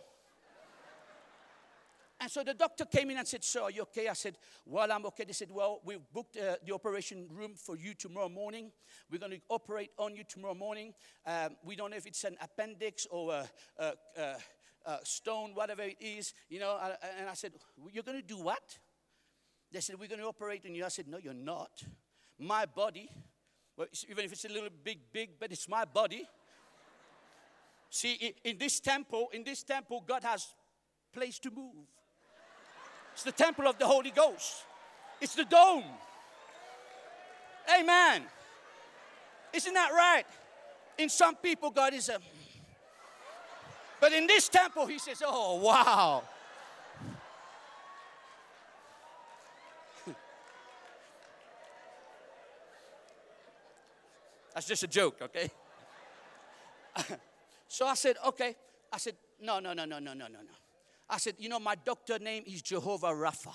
And 2.20 2.30
so 2.30 2.44
the 2.44 2.52
doctor 2.52 2.84
came 2.84 3.10
in 3.10 3.16
and 3.16 3.26
said, 3.26 3.42
Sir, 3.42 3.62
are 3.62 3.70
you 3.70 3.82
okay? 3.82 4.08
I 4.08 4.12
said, 4.12 4.36
Well, 4.66 4.92
I'm 4.92 5.06
okay. 5.06 5.24
They 5.24 5.32
said, 5.32 5.50
Well, 5.50 5.80
we've 5.84 6.02
booked 6.12 6.36
uh, 6.36 6.56
the 6.64 6.74
operation 6.74 7.26
room 7.32 7.54
for 7.56 7.78
you 7.78 7.94
tomorrow 7.94 8.28
morning. 8.28 8.72
We're 9.10 9.18
going 9.18 9.32
to 9.32 9.40
operate 9.48 9.90
on 9.98 10.14
you 10.14 10.24
tomorrow 10.24 10.54
morning. 10.54 10.92
Um, 11.24 11.56
we 11.64 11.76
don't 11.76 11.90
know 11.90 11.96
if 11.96 12.06
it's 12.06 12.24
an 12.24 12.36
appendix 12.42 13.06
or 13.10 13.32
a, 13.32 13.48
a, 13.78 13.92
a, 14.18 14.36
a 14.84 14.98
stone, 15.02 15.52
whatever 15.54 15.80
it 15.80 15.96
is. 15.98 16.34
You 16.50 16.60
know, 16.60 16.78
and 17.18 17.28
I 17.28 17.32
said, 17.32 17.52
You're 17.90 18.04
going 18.04 18.20
to 18.20 18.26
do 18.26 18.42
what? 18.42 18.78
They 19.72 19.80
said, 19.80 19.96
We're 19.98 20.08
going 20.08 20.20
to 20.20 20.26
operate 20.26 20.66
on 20.66 20.74
you. 20.74 20.84
I 20.84 20.88
said, 20.88 21.08
No, 21.08 21.16
you're 21.16 21.32
not. 21.32 21.70
My 22.38 22.66
body, 22.66 23.10
well, 23.78 23.86
even 24.10 24.26
if 24.26 24.32
it's 24.32 24.44
a 24.44 24.48
little 24.48 24.68
big, 24.84 24.98
big, 25.10 25.30
but 25.40 25.52
it's 25.52 25.70
my 25.70 25.86
body. 25.86 26.28
See, 27.88 28.34
in 28.44 28.58
this 28.58 28.78
temple, 28.78 29.28
in 29.32 29.42
this 29.42 29.62
temple, 29.62 30.04
God 30.06 30.22
has 30.22 30.54
place 31.12 31.38
to 31.40 31.50
move. 31.50 31.86
It's 33.12 33.22
the 33.22 33.32
temple 33.32 33.66
of 33.66 33.78
the 33.78 33.86
Holy 33.86 34.10
Ghost. 34.10 34.64
It's 35.20 35.34
the 35.34 35.44
dome. 35.44 35.84
Amen. 37.78 38.22
Isn't 39.52 39.74
that 39.74 39.92
right? 39.92 40.24
In 40.98 41.08
some 41.08 41.36
people, 41.36 41.70
God 41.70 41.94
is 41.94 42.08
a. 42.08 42.18
But 44.00 44.12
in 44.12 44.26
this 44.26 44.48
temple, 44.48 44.86
He 44.86 44.98
says, 44.98 45.22
Oh, 45.24 45.56
wow. 45.56 46.22
That's 54.54 54.66
just 54.66 54.82
a 54.82 54.88
joke, 54.88 55.18
okay? 55.22 55.50
so 57.68 57.86
I 57.86 57.94
said, 57.94 58.16
Okay. 58.26 58.56
I 58.92 58.98
said, 58.98 59.14
No, 59.40 59.60
no, 59.60 59.72
no, 59.72 59.84
no, 59.84 59.98
no, 59.98 60.12
no, 60.14 60.26
no, 60.26 60.40
no. 60.40 60.54
I 61.10 61.18
said, 61.18 61.34
you 61.38 61.48
know, 61.48 61.58
my 61.58 61.74
doctor 61.74 62.18
name 62.18 62.44
is 62.46 62.62
Jehovah 62.62 63.08
Rapha. 63.08 63.54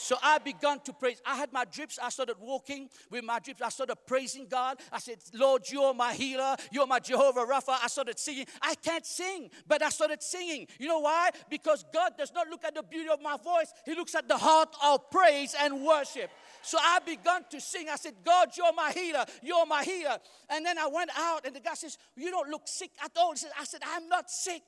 So 0.00 0.16
I 0.22 0.38
began 0.38 0.78
to 0.80 0.92
praise. 0.92 1.20
I 1.26 1.34
had 1.34 1.52
my 1.52 1.64
drips. 1.64 1.98
I 2.00 2.08
started 2.10 2.36
walking 2.40 2.88
with 3.10 3.24
my 3.24 3.40
drips. 3.40 3.60
I 3.60 3.68
started 3.68 3.96
praising 4.06 4.46
God. 4.48 4.78
I 4.92 5.00
said, 5.00 5.16
Lord, 5.34 5.68
you're 5.68 5.92
my 5.92 6.14
healer. 6.14 6.54
You're 6.70 6.86
my 6.86 7.00
Jehovah 7.00 7.40
Rapha. 7.40 7.76
I 7.82 7.88
started 7.88 8.16
singing. 8.16 8.46
I 8.62 8.76
can't 8.76 9.04
sing, 9.04 9.50
but 9.66 9.82
I 9.82 9.88
started 9.88 10.22
singing. 10.22 10.68
You 10.78 10.86
know 10.86 11.00
why? 11.00 11.30
Because 11.50 11.84
God 11.92 12.12
does 12.16 12.32
not 12.32 12.46
look 12.48 12.62
at 12.64 12.76
the 12.76 12.84
beauty 12.84 13.08
of 13.08 13.20
my 13.20 13.36
voice, 13.38 13.72
He 13.84 13.96
looks 13.96 14.14
at 14.14 14.28
the 14.28 14.36
heart 14.36 14.68
of 14.84 15.10
praise 15.10 15.56
and 15.60 15.84
worship. 15.84 16.30
So 16.62 16.78
I 16.80 17.00
began 17.04 17.42
to 17.50 17.60
sing. 17.60 17.88
I 17.88 17.96
said, 17.96 18.14
God, 18.24 18.50
you're 18.56 18.72
my 18.72 18.92
healer. 18.92 19.24
You're 19.42 19.66
my 19.66 19.82
healer. 19.82 20.18
And 20.48 20.64
then 20.64 20.78
I 20.78 20.86
went 20.86 21.10
out, 21.18 21.44
and 21.44 21.56
the 21.56 21.60
guy 21.60 21.74
says, 21.74 21.98
You 22.16 22.30
don't 22.30 22.50
look 22.50 22.68
sick 22.68 22.90
at 23.04 23.10
all. 23.16 23.32
He 23.32 23.38
said, 23.38 23.50
I 23.58 23.64
said, 23.64 23.80
I'm 23.84 24.08
not 24.08 24.30
sick. 24.30 24.62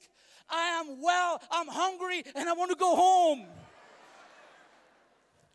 I 0.50 0.80
am 0.80 1.00
well, 1.00 1.40
I'm 1.50 1.68
hungry, 1.68 2.22
and 2.34 2.48
I 2.48 2.52
want 2.52 2.70
to 2.70 2.76
go 2.76 2.96
home. 2.96 3.46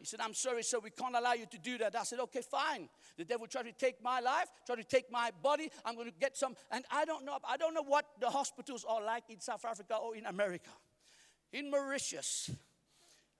He 0.05 0.07
said, 0.07 0.19
I'm 0.19 0.35
sorry, 0.35 0.61
sir, 0.61 0.77
we 0.83 0.91
can't 0.91 1.15
allow 1.15 1.33
you 1.33 1.47
to 1.47 1.57
do 1.57 1.79
that. 1.79 1.95
I 1.95 2.03
said, 2.03 2.19
okay, 2.19 2.41
fine. 2.41 2.89
The 3.17 3.25
devil 3.25 3.47
tried 3.47 3.63
to 3.63 3.71
take 3.71 4.03
my 4.03 4.19
life, 4.19 4.47
tried 4.63 4.75
to 4.75 4.83
take 4.83 5.11
my 5.11 5.31
body. 5.41 5.71
I'm 5.83 5.95
going 5.95 6.11
to 6.11 6.13
get 6.19 6.37
some. 6.37 6.55
And 6.69 6.85
I 6.91 7.05
don't 7.05 7.25
know, 7.25 7.39
I 7.43 7.57
don't 7.57 7.73
know 7.73 7.81
what 7.81 8.05
the 8.19 8.29
hospitals 8.29 8.85
are 8.87 9.03
like 9.03 9.23
in 9.29 9.39
South 9.39 9.65
Africa 9.65 9.95
or 9.95 10.15
in 10.15 10.27
America. 10.27 10.69
In 11.51 11.71
Mauritius, 11.71 12.51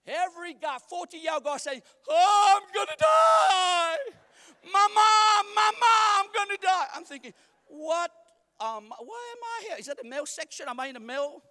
every 0.07 0.55
guy, 0.55 0.77
40 0.89 1.17
year 1.17 1.33
old 1.33 1.43
guy 1.43 1.57
saying, 1.57 1.81
oh, 2.09 2.55
I'm 2.57 2.73
going 2.73 2.87
to 2.87 3.03
die. 3.03 3.97
Mama, 4.73 5.43
mama, 5.53 5.93
I'm 6.17 6.25
going 6.33 6.57
to 6.57 6.65
die. 6.65 6.85
I'm 6.95 7.03
thinking, 7.03 7.33
what 7.67 8.09
um, 8.59 8.89
why 8.89 9.33
am 9.33 9.43
I 9.43 9.67
here? 9.67 9.75
Is 9.79 9.87
that 9.87 9.97
the 10.01 10.07
male 10.07 10.25
section? 10.25 10.67
Am 10.69 10.79
I 10.79 10.87
in 10.87 10.93
the 10.93 10.99
male? 10.99 11.41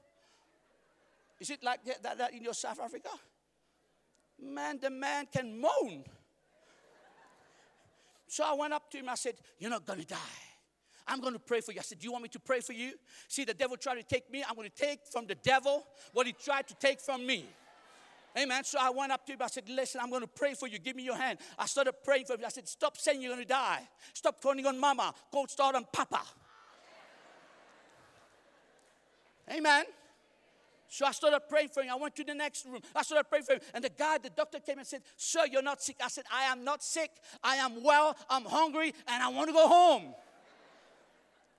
Is 1.41 1.51
it 1.51 1.63
like 1.63 1.85
that, 1.85 2.03
that, 2.03 2.19
that 2.19 2.35
in 2.35 2.43
your 2.43 2.55
South 2.55 2.81
Africa? 2.81 3.11
Man, 4.43 4.79
the 4.81 4.91
man 4.91 5.27
can 5.33 5.61
moan. 5.61 6.05
So 8.27 8.45
I 8.45 8.55
went 8.55 8.73
up 8.73 8.91
to 8.91 8.99
him. 8.99 9.09
I 9.09 9.15
said, 9.15 9.35
You're 9.59 9.71
not 9.71 9.85
going 9.87 10.01
to 10.01 10.07
die. 10.07 10.17
I'm 11.07 11.21
going 11.21 11.35
to 11.35 11.39
pray 11.39 11.61
for 11.61 11.73
you. 11.73 11.81
I 11.81 11.83
said, 11.83 11.99
Do 11.99 12.05
you 12.07 12.13
want 12.13 12.23
me 12.23 12.29
to 12.31 12.41
pray 12.41 12.61
for 12.61 12.73
you? 12.73 12.93
See, 13.29 13.45
the 13.45 13.55
devil 13.55 13.77
tried 13.77 13.97
to 13.97 14.03
take 14.03 14.31
me. 14.31 14.43
I'm 14.49 14.57
going 14.57 14.69
to 14.69 14.75
take 14.75 15.01
from 15.13 15.27
the 15.27 15.35
devil 15.35 15.87
what 16.13 16.27
he 16.27 16.33
tried 16.33 16.67
to 16.69 16.75
take 16.75 17.01
from 17.01 17.27
me. 17.27 17.47
Amen. 18.37 18.65
So 18.65 18.79
I 18.81 18.91
went 18.91 19.13
up 19.13 19.25
to 19.27 19.33
him. 19.33 19.39
I 19.43 19.47
said, 19.47 19.69
Listen, 19.69 20.01
I'm 20.03 20.11
going 20.11 20.23
to 20.23 20.27
pray 20.29 20.55
for 20.55 20.67
you. 20.67 20.79
Give 20.79 20.97
me 20.97 21.05
your 21.05 21.17
hand. 21.17 21.39
I 21.59 21.67
started 21.67 21.93
praying 22.03 22.25
for 22.25 22.35
him. 22.35 22.41
I 22.45 22.49
said, 22.49 22.67
Stop 22.67 22.97
saying 22.97 23.23
you're 23.23 23.33
going 23.33 23.43
to 23.43 23.49
die. 23.49 23.87
Stop 24.13 24.41
calling 24.41 24.67
on 24.67 24.81
mama. 24.81 25.13
Go 25.31 25.47
start 25.47 25.77
on 25.77 25.85
papa. 25.93 26.23
Amen. 29.51 29.85
So 30.89 31.07
I 31.07 31.13
started 31.13 31.41
praying 31.49 31.71
for 31.71 31.83
him. 31.83 31.91
I 31.91 31.97
went 31.97 32.15
to 32.17 32.25
the 32.25 32.35
next 32.35 32.67
room. 32.67 32.81
I 32.95 33.03
started 33.03 33.29
praying 33.29 33.45
for 33.45 33.55
him. 33.55 33.61
And 33.75 33.83
the 33.83 33.91
guy, 33.91 34.19
the 34.19 34.31
doctor 34.31 34.61
came 34.61 34.79
and 34.79 34.87
said, 34.87 35.03
Sir, 35.17 35.41
you're 35.51 35.63
not 35.63 35.83
sick. 35.83 35.97
I 36.03 36.09
said, 36.09 36.25
I 36.33 36.45
am 36.45 36.63
not 36.63 36.83
sick. 36.85 37.11
I 37.43 37.57
am 37.57 37.83
well. 37.83 38.17
I'm 38.31 38.45
hungry 38.45 38.93
and 39.09 39.23
I 39.23 39.29
want 39.29 39.49
to 39.49 39.53
go 39.53 39.67
home. 39.67 40.15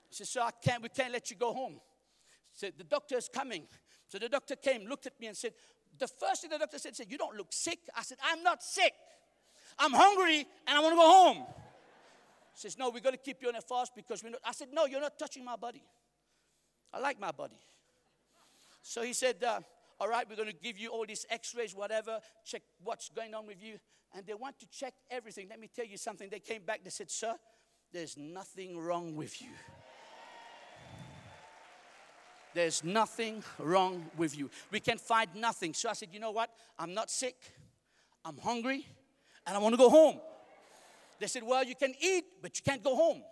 He 0.08 0.14
said, 0.14 0.26
Sir, 0.28 0.40
I 0.40 0.52
can't, 0.62 0.82
we 0.82 0.88
can't 0.88 1.12
let 1.12 1.30
you 1.30 1.36
go 1.36 1.52
home. 1.52 1.72
He 1.72 2.54
said, 2.54 2.72
The 2.78 2.84
doctor 2.84 3.18
is 3.18 3.28
coming. 3.28 3.64
So 4.08 4.18
the 4.18 4.28
doctor 4.28 4.56
came, 4.56 4.86
looked 4.86 5.06
at 5.06 5.20
me, 5.20 5.26
and 5.26 5.36
said, 5.36 5.52
The 5.98 6.06
first 6.08 6.42
thing 6.42 6.50
the 6.50 6.58
doctor 6.58 6.78
said, 6.78 6.96
said, 6.96 7.06
You 7.10 7.18
don't 7.18 7.36
look 7.36 7.48
sick. 7.50 7.80
I 7.94 8.02
said, 8.02 8.18
I'm 8.24 8.42
not 8.42 8.62
sick. 8.62 8.94
I'm 9.78 9.92
hungry 9.92 10.46
and 10.66 10.78
I 10.78 10.80
want 10.80 10.92
to 10.92 10.96
go 10.96 11.10
home. 11.10 11.44
He 12.54 12.60
says, 12.60 12.78
No, 12.78 12.88
we're 12.88 13.00
going 13.00 13.16
to 13.16 13.20
keep 13.20 13.42
you 13.42 13.48
on 13.48 13.56
a 13.56 13.60
fast 13.60 13.94
because 13.94 14.24
we're 14.24 14.30
not. 14.30 14.40
I 14.44 14.52
said, 14.52 14.68
No, 14.72 14.86
you're 14.86 15.00
not 15.00 15.18
touching 15.18 15.44
my 15.44 15.56
body. 15.56 15.82
I 16.94 17.00
like 17.00 17.20
my 17.20 17.32
body. 17.32 17.58
So 18.88 19.02
he 19.02 19.14
said, 19.14 19.42
uh, 19.42 19.60
All 19.98 20.08
right, 20.08 20.24
we're 20.30 20.36
going 20.36 20.48
to 20.48 20.54
give 20.54 20.78
you 20.78 20.90
all 20.90 21.04
these 21.04 21.26
x 21.28 21.56
rays, 21.56 21.74
whatever, 21.74 22.20
check 22.44 22.62
what's 22.84 23.08
going 23.08 23.34
on 23.34 23.44
with 23.44 23.60
you. 23.60 23.78
And 24.14 24.24
they 24.24 24.34
want 24.34 24.60
to 24.60 24.66
check 24.68 24.94
everything. 25.10 25.48
Let 25.50 25.58
me 25.58 25.68
tell 25.74 25.84
you 25.84 25.96
something. 25.96 26.28
They 26.30 26.38
came 26.38 26.62
back, 26.62 26.84
they 26.84 26.90
said, 26.90 27.10
Sir, 27.10 27.34
there's 27.92 28.16
nothing 28.16 28.78
wrong 28.78 29.16
with 29.16 29.42
you. 29.42 29.48
There's 32.54 32.84
nothing 32.84 33.42
wrong 33.58 34.06
with 34.16 34.38
you. 34.38 34.50
We 34.70 34.78
can 34.78 34.98
find 34.98 35.34
nothing. 35.34 35.74
So 35.74 35.90
I 35.90 35.92
said, 35.94 36.10
You 36.12 36.20
know 36.20 36.30
what? 36.30 36.50
I'm 36.78 36.94
not 36.94 37.10
sick, 37.10 37.34
I'm 38.24 38.38
hungry, 38.38 38.86
and 39.46 39.56
I 39.56 39.58
want 39.58 39.72
to 39.72 39.78
go 39.78 39.90
home. 39.90 40.20
They 41.18 41.26
said, 41.26 41.42
Well, 41.42 41.64
you 41.64 41.74
can 41.74 41.92
eat, 42.00 42.24
but 42.40 42.56
you 42.56 42.62
can't 42.64 42.84
go 42.84 42.94
home. 42.94 43.22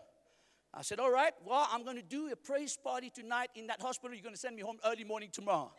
I 0.77 0.83
said, 0.83 0.99
All 0.99 1.11
right, 1.11 1.33
well, 1.45 1.69
I'm 1.71 1.85
going 1.85 1.97
to 1.97 2.03
do 2.03 2.31
a 2.33 2.37
praise 2.37 2.77
party 2.77 3.11
tonight 3.11 3.51
in 3.55 3.69
that 3.69 3.81
hospital. 3.81 4.15
You're 4.15 4.23
going 4.23 4.35
to 4.35 4.41
send 4.41 4.57
me 4.57 4.63
home 4.63 4.79
early 4.85 5.05
morning 5.05 5.31
tomorrow. 5.33 5.71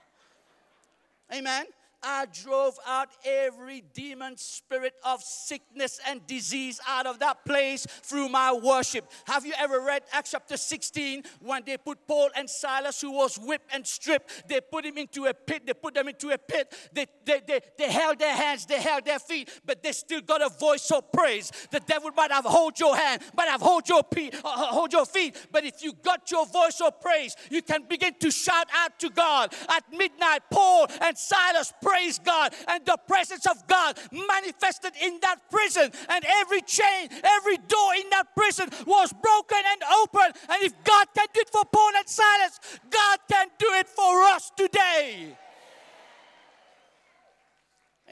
Amen. 1.34 1.66
I 2.04 2.28
drove 2.44 2.78
out 2.86 3.10
every 3.24 3.84
demon 3.94 4.38
spirit 4.38 4.94
of 5.04 5.22
sickness 5.22 6.00
and 6.08 6.26
disease 6.28 6.80
out 6.88 7.08
of 7.08 7.20
that 7.20 7.46
place 7.46 7.86
through 8.04 8.30
my 8.30 8.54
worship. 8.54 9.12
Have 9.26 9.46
you 9.46 9.54
ever 9.58 9.80
read 9.82 10.04
Acts 10.12 10.32
chapter 10.32 10.58
16 10.58 11.24
when 11.42 11.64
they 11.66 11.78
put 11.78 12.08
Paul 12.08 12.30
and 12.36 12.50
Silas, 12.50 13.02
who 13.02 13.12
was 13.12 13.38
whipped 13.38 13.74
and 13.74 13.86
stripped, 13.86 14.48
they 14.48 14.62
put 14.62 14.86
him 14.86 14.98
into 14.98 15.26
a 15.26 15.34
pit, 15.34 15.64
they 15.66 15.74
put 15.74 15.94
them 15.94 16.08
into 16.08 16.30
a 16.30 16.38
pit, 16.38 16.74
they, 16.94 17.06
they, 17.26 17.42
they, 17.48 17.60
they 17.78 17.92
held 17.92 18.20
their 18.20 18.36
hands, 18.36 18.66
they 18.66 18.82
held 18.82 19.06
their 19.06 19.20
feet, 19.20 19.50
but 19.66 19.82
they 19.84 19.92
still 19.92 20.22
got 20.22 20.42
a 20.42 20.50
voice 20.50 20.92
of 20.92 21.12
praise. 21.12 21.52
The 21.72 21.80
devil 21.80 22.12
might 22.16 22.32
have 22.32 22.46
hold 22.46 22.80
your 22.80 22.96
hand, 22.96 23.22
might 23.36 23.50
have 23.50 23.62
hold 23.62 23.88
your, 23.90 24.04
feet, 24.14 24.36
uh, 24.44 24.48
uh, 24.48 24.66
hold 24.68 24.94
your 24.94 25.06
feet, 25.06 25.36
but 25.52 25.66
if 25.66 25.84
you 25.84 25.94
got 25.94 26.30
your 26.32 26.46
voice 26.46 26.82
of 26.82 27.00
praise, 27.02 27.36
you 27.50 27.62
can 27.62 27.84
begin 27.88 28.14
to 28.20 28.32
shout 28.32 28.68
out 28.76 29.00
to 29.00 29.10
God. 29.10 29.54
At 29.70 29.84
midnight, 29.92 30.42
Paul 30.52 30.88
and 31.02 31.18
Silas 31.18 31.74
praise 31.86 32.20
God. 32.20 32.54
And 32.68 32.86
the 32.86 32.98
presence 33.08 33.46
of 33.46 33.68
God 33.68 33.98
manifested 34.12 34.94
in 35.02 35.20
that 35.22 35.38
prison. 35.52 35.92
And 36.10 36.26
every 36.42 36.62
chain, 36.62 37.10
every 37.24 37.58
door 37.58 37.96
in 37.96 38.10
that 38.10 38.36
prison 38.36 38.70
was 38.86 39.14
broken 39.14 39.62
and 39.72 39.82
open. 40.02 40.42
And 40.50 40.64
if 40.64 40.74
God 40.84 41.08
can 41.16 41.28
do 41.34 41.42
it 41.42 41.50
for 41.50 41.64
Paul 41.72 41.92
and 41.96 42.10
Silas, 42.10 42.60
God 42.90 43.20
can 43.30 43.48
do 43.60 43.68
it 43.74 43.88
for 43.88 44.24
us 44.24 44.52
today. 44.58 45.38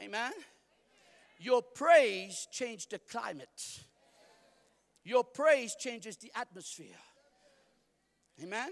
Amen. 0.02 0.32
Your 1.38 1.62
praise 1.62 2.46
changed 2.50 2.90
the 2.90 2.98
climate. 2.98 3.84
Your 5.04 5.24
praise 5.24 5.76
changes 5.78 6.16
the 6.16 6.30
atmosphere. 6.34 7.00
Amen. 8.42 8.70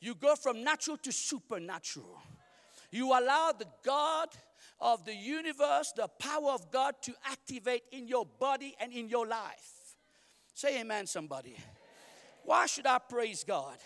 You 0.00 0.14
go 0.14 0.34
from 0.36 0.64
natural 0.64 0.96
to 0.98 1.12
supernatural. 1.12 2.20
You 2.92 3.08
allow 3.18 3.52
the 3.58 3.66
God 3.82 4.28
of 4.78 5.04
the 5.04 5.14
universe, 5.14 5.92
the 5.96 6.08
power 6.18 6.50
of 6.50 6.70
God 6.70 6.94
to 7.02 7.14
activate 7.24 7.82
in 7.90 8.06
your 8.06 8.26
body 8.26 8.76
and 8.78 8.92
in 8.92 9.08
your 9.08 9.26
life. 9.26 9.96
Say 10.54 10.80
amen, 10.80 11.06
somebody. 11.06 11.56
Why 12.44 12.66
should 12.66 12.86
I 12.86 12.98
praise 12.98 13.44
God? 13.44 13.76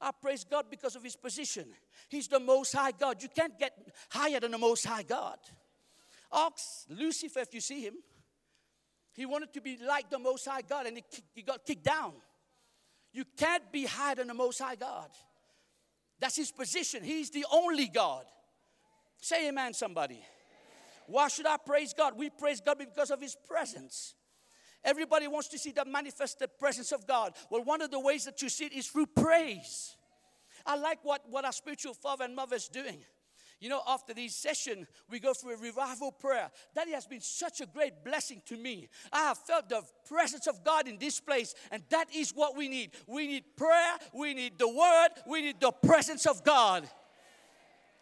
I 0.00 0.10
praise 0.12 0.44
God 0.44 0.66
because 0.70 0.96
of 0.96 1.02
his 1.02 1.14
position. 1.14 1.66
He's 2.08 2.26
the 2.26 2.40
most 2.40 2.72
high 2.72 2.92
God. 2.92 3.22
You 3.22 3.28
can't 3.28 3.58
get 3.58 3.72
higher 4.10 4.40
than 4.40 4.52
the 4.52 4.58
most 4.58 4.86
high 4.86 5.02
God. 5.02 5.38
Ox, 6.32 6.86
Lucifer, 6.88 7.40
if 7.40 7.52
you 7.52 7.60
see 7.60 7.82
him, 7.82 7.94
he 9.12 9.26
wanted 9.26 9.52
to 9.52 9.60
be 9.60 9.78
like 9.86 10.10
the 10.10 10.18
most 10.18 10.46
high 10.46 10.62
God 10.62 10.86
and 10.86 10.96
he, 10.96 11.04
he 11.34 11.42
got 11.42 11.64
kicked 11.66 11.84
down. 11.84 12.12
You 13.12 13.24
can't 13.36 13.70
be 13.70 13.84
higher 13.84 14.16
than 14.16 14.28
the 14.28 14.34
most 14.34 14.58
high 14.58 14.74
God. 14.74 15.10
That's 16.18 16.36
his 16.36 16.50
position. 16.50 17.04
He's 17.04 17.30
the 17.30 17.44
only 17.52 17.88
God. 17.88 18.24
Say 19.24 19.48
amen, 19.48 19.72
somebody. 19.72 20.22
Why 21.06 21.28
should 21.28 21.46
I 21.46 21.56
praise 21.56 21.94
God? 21.94 22.12
We 22.14 22.28
praise 22.28 22.60
God 22.60 22.76
because 22.76 23.10
of 23.10 23.22
his 23.22 23.34
presence. 23.48 24.12
Everybody 24.84 25.28
wants 25.28 25.48
to 25.48 25.58
see 25.58 25.70
the 25.70 25.86
manifested 25.86 26.50
presence 26.58 26.92
of 26.92 27.06
God. 27.06 27.32
Well, 27.48 27.64
one 27.64 27.80
of 27.80 27.90
the 27.90 27.98
ways 27.98 28.26
that 28.26 28.42
you 28.42 28.50
see 28.50 28.66
it 28.66 28.74
is 28.74 28.86
through 28.88 29.06
praise. 29.06 29.96
I 30.66 30.76
like 30.76 30.98
what, 31.04 31.22
what 31.30 31.46
our 31.46 31.52
spiritual 31.52 31.94
father 31.94 32.24
and 32.24 32.36
mother 32.36 32.56
is 32.56 32.68
doing. 32.68 32.98
You 33.60 33.70
know, 33.70 33.80
after 33.88 34.12
this 34.12 34.36
session, 34.36 34.86
we 35.08 35.20
go 35.20 35.32
through 35.32 35.54
a 35.54 35.56
revival 35.56 36.12
prayer. 36.12 36.50
That 36.74 36.86
has 36.88 37.06
been 37.06 37.22
such 37.22 37.62
a 37.62 37.66
great 37.66 38.04
blessing 38.04 38.42
to 38.48 38.58
me. 38.58 38.90
I 39.10 39.20
have 39.20 39.38
felt 39.38 39.70
the 39.70 39.80
presence 40.06 40.46
of 40.46 40.62
God 40.62 40.86
in 40.86 40.98
this 40.98 41.18
place, 41.18 41.54
and 41.70 41.82
that 41.88 42.14
is 42.14 42.32
what 42.32 42.58
we 42.58 42.68
need. 42.68 42.90
We 43.06 43.26
need 43.26 43.44
prayer, 43.56 43.94
we 44.12 44.34
need 44.34 44.58
the 44.58 44.68
word, 44.68 45.08
we 45.26 45.40
need 45.40 45.60
the 45.60 45.72
presence 45.72 46.26
of 46.26 46.44
God. 46.44 46.86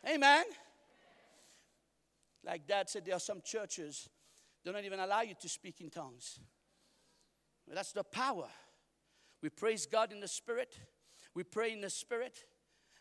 Amen. 0.04 0.46
Like 2.44 2.66
Dad 2.66 2.90
said, 2.90 3.04
there 3.04 3.16
are 3.16 3.20
some 3.20 3.40
churches 3.44 4.08
they 4.64 4.72
don't 4.72 4.84
even 4.84 5.00
allow 5.00 5.22
you 5.22 5.34
to 5.40 5.48
speak 5.48 5.80
in 5.80 5.90
tongues. 5.90 6.38
That's 7.68 7.92
the 7.92 8.04
power. 8.04 8.48
We 9.42 9.48
praise 9.48 9.86
God 9.86 10.12
in 10.12 10.20
the 10.20 10.28
Spirit, 10.28 10.78
we 11.34 11.42
pray 11.42 11.72
in 11.72 11.80
the 11.80 11.90
Spirit, 11.90 12.44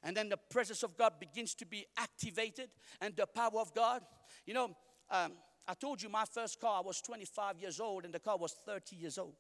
and 0.04 0.18
then 0.18 0.30
the 0.30 0.38
presence 0.38 0.82
of 0.82 0.98
God 0.98 1.20
begins 1.20 1.54
to 1.56 1.66
be 1.66 1.86
activated 1.98 2.70
and 3.00 3.16
the 3.16 3.28
power 3.28 3.60
of 3.60 3.74
God. 3.76 4.02
You 4.46 4.56
know, 4.56 4.76
um, 5.12 5.34
I 5.68 5.76
told 5.76 6.02
you 6.02 6.10
my 6.10 6.26
first 6.26 6.60
car, 6.60 6.80
I 6.80 6.82
was 6.86 7.02
25 7.02 7.60
years 7.60 7.80
old, 7.80 8.06
and 8.06 8.14
the 8.14 8.20
car 8.20 8.38
was 8.38 8.56
30 8.66 8.96
years 8.96 9.18
old. 9.20 9.36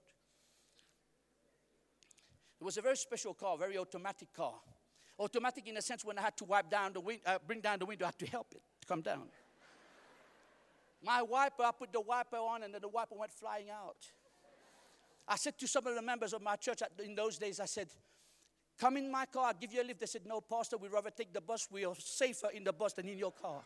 It 2.59 2.63
was 2.63 2.77
a 2.77 2.81
very 2.81 2.97
special 2.97 3.33
car, 3.33 3.57
very 3.57 3.77
automatic 3.77 4.31
car. 4.33 4.53
Automatic 5.17 5.67
in 5.67 5.75
the 5.75 5.81
sense 5.81 6.05
when 6.05 6.19
I 6.19 6.21
had 6.21 6.37
to 6.37 6.45
wipe 6.45 6.69
down 6.69 6.93
the 6.93 7.19
uh, 7.25 7.39
bring 7.45 7.61
down 7.61 7.79
the 7.79 7.85
window, 7.85 8.05
I 8.05 8.09
had 8.09 8.19
to 8.19 8.27
help 8.27 8.47
it 8.51 8.61
to 8.81 8.87
come 8.87 9.01
down. 9.01 9.29
My 11.03 11.21
wiper, 11.21 11.63
I 11.63 11.71
put 11.71 11.91
the 11.91 12.01
wiper 12.01 12.37
on, 12.37 12.63
and 12.63 12.73
then 12.73 12.81
the 12.81 12.87
wiper 12.87 13.15
went 13.15 13.31
flying 13.31 13.69
out. 13.69 13.97
I 15.27 15.35
said 15.35 15.57
to 15.59 15.67
some 15.67 15.87
of 15.87 15.95
the 15.95 16.01
members 16.01 16.33
of 16.33 16.41
my 16.41 16.55
church 16.55 16.81
in 17.03 17.15
those 17.15 17.37
days, 17.37 17.59
I 17.59 17.65
said, 17.65 17.87
Come 18.77 18.97
in 18.97 19.11
my 19.11 19.25
car, 19.25 19.47
I'll 19.47 19.53
give 19.53 19.73
you 19.73 19.81
a 19.81 19.83
lift. 19.83 19.99
They 19.99 20.05
said, 20.05 20.21
No, 20.25 20.41
Pastor, 20.41 20.77
we'd 20.77 20.91
rather 20.91 21.09
take 21.09 21.33
the 21.33 21.41
bus. 21.41 21.67
We 21.71 21.85
are 21.85 21.93
safer 21.97 22.49
in 22.53 22.63
the 22.63 22.73
bus 22.73 22.93
than 22.93 23.07
in 23.07 23.17
your 23.17 23.31
car. 23.31 23.61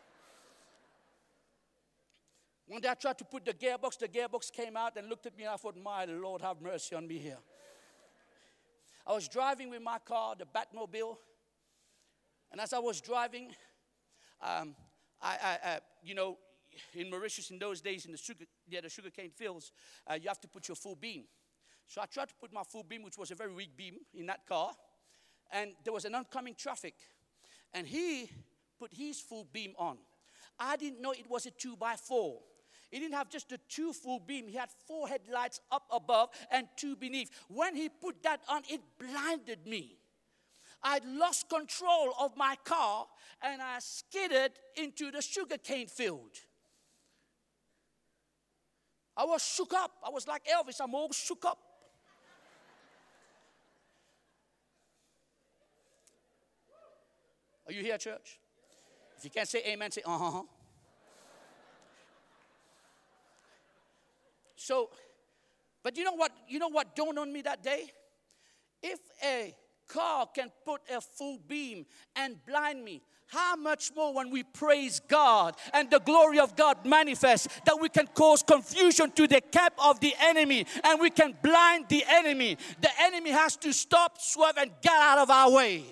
One 2.68 2.80
day 2.80 2.88
I 2.88 2.94
tried 2.94 3.18
to 3.18 3.24
put 3.24 3.44
the 3.44 3.52
gearbox, 3.52 3.98
the 3.98 4.08
gearbox 4.08 4.52
came 4.52 4.76
out 4.76 4.96
and 4.96 5.08
looked 5.08 5.26
at 5.26 5.36
me, 5.36 5.44
and 5.44 5.52
I 5.52 5.56
thought, 5.56 5.76
My 5.76 6.04
Lord, 6.04 6.42
have 6.42 6.60
mercy 6.60 6.94
on 6.94 7.06
me 7.06 7.18
here. 7.18 7.38
I 9.06 9.12
was 9.12 9.28
driving 9.28 9.70
with 9.70 9.82
my 9.82 9.98
car, 9.98 10.34
the 10.36 10.46
Batmobile, 10.46 11.16
and 12.50 12.60
as 12.60 12.72
I 12.72 12.78
was 12.78 13.00
driving, 13.00 13.52
um, 14.42 14.74
I, 15.22 15.36
I, 15.42 15.68
I, 15.68 15.78
you 16.02 16.14
know, 16.14 16.38
in 16.94 17.10
Mauritius 17.10 17.50
in 17.50 17.58
those 17.58 17.80
days, 17.80 18.06
in 18.06 18.12
the 18.12 18.18
sugar, 18.18 18.44
yeah, 18.68 18.80
the 18.80 18.88
sugarcane 18.88 19.30
fields, 19.30 19.72
uh, 20.10 20.14
you 20.14 20.28
have 20.28 20.40
to 20.40 20.48
put 20.48 20.68
your 20.68 20.76
full 20.76 20.96
beam. 20.96 21.24
So 21.86 22.00
I 22.00 22.06
tried 22.06 22.28
to 22.28 22.34
put 22.34 22.52
my 22.52 22.62
full 22.62 22.82
beam, 22.82 23.02
which 23.02 23.18
was 23.18 23.30
a 23.30 23.34
very 23.34 23.52
weak 23.52 23.76
beam, 23.76 23.94
in 24.14 24.26
that 24.26 24.46
car, 24.46 24.72
and 25.52 25.72
there 25.84 25.92
was 25.92 26.04
an 26.04 26.14
oncoming 26.14 26.54
traffic, 26.54 26.94
and 27.72 27.86
he 27.86 28.30
put 28.78 28.92
his 28.92 29.20
full 29.20 29.46
beam 29.52 29.72
on. 29.78 29.98
I 30.58 30.76
didn't 30.76 31.00
know 31.00 31.12
it 31.12 31.28
was 31.28 31.46
a 31.46 31.50
two 31.50 31.76
by 31.76 31.96
four. 31.96 32.40
He 32.90 32.98
didn't 32.98 33.14
have 33.14 33.28
just 33.28 33.52
a 33.52 33.58
two 33.68 33.92
full 33.92 34.20
beam. 34.20 34.48
He 34.48 34.56
had 34.56 34.70
four 34.86 35.08
headlights 35.08 35.60
up 35.70 35.84
above 35.90 36.30
and 36.50 36.68
two 36.76 36.96
beneath. 36.96 37.30
When 37.48 37.74
he 37.74 37.88
put 37.88 38.22
that 38.22 38.40
on, 38.48 38.62
it 38.68 38.80
blinded 38.98 39.66
me. 39.66 39.98
I'd 40.82 41.04
lost 41.04 41.48
control 41.48 42.14
of 42.20 42.36
my 42.36 42.56
car 42.64 43.06
and 43.42 43.60
I 43.60 43.78
skidded 43.80 44.52
into 44.76 45.10
the 45.10 45.20
sugarcane 45.20 45.88
field. 45.88 46.30
I 49.16 49.24
was 49.24 49.42
shook 49.42 49.72
up. 49.72 49.92
I 50.06 50.10
was 50.10 50.28
like 50.28 50.42
Elvis. 50.44 50.80
I'm 50.80 50.94
all 50.94 51.10
shook 51.12 51.44
up. 51.44 51.58
Are 57.66 57.72
you 57.72 57.82
here, 57.82 57.98
church? 57.98 58.38
If 59.18 59.24
you 59.24 59.30
can't 59.30 59.48
say 59.48 59.62
amen, 59.66 59.90
say 59.90 60.02
uh 60.04 60.18
huh. 60.18 60.42
So, 64.56 64.90
but 65.82 65.96
you 65.96 66.04
know 66.04 66.14
what? 66.14 66.32
You 66.48 66.58
know 66.58 66.68
what 66.68 66.94
dawned 66.94 67.18
on 67.18 67.32
me 67.32 67.42
that 67.42 67.62
day? 67.62 67.90
If 68.82 69.00
a 69.24 69.54
car 69.88 70.26
can 70.34 70.50
put 70.64 70.82
a 70.94 71.00
full 71.00 71.38
beam 71.46 71.86
and 72.14 72.36
blind 72.46 72.84
me, 72.84 73.02
how 73.28 73.56
much 73.56 73.92
more 73.94 74.14
when 74.14 74.30
we 74.30 74.42
praise 74.42 75.00
God 75.00 75.56
and 75.72 75.90
the 75.90 75.98
glory 76.00 76.38
of 76.38 76.54
God 76.56 76.86
manifests 76.86 77.48
that 77.64 77.78
we 77.80 77.88
can 77.88 78.06
cause 78.08 78.42
confusion 78.42 79.10
to 79.12 79.26
the 79.26 79.40
camp 79.40 79.74
of 79.78 79.98
the 80.00 80.14
enemy 80.20 80.66
and 80.84 81.00
we 81.00 81.10
can 81.10 81.36
blind 81.42 81.86
the 81.88 82.04
enemy. 82.08 82.56
The 82.80 82.90
enemy 83.00 83.30
has 83.30 83.56
to 83.58 83.72
stop, 83.72 84.20
swerve, 84.20 84.56
and 84.58 84.70
get 84.80 84.96
out 84.96 85.18
of 85.18 85.30
our 85.30 85.50
way. 85.50 85.84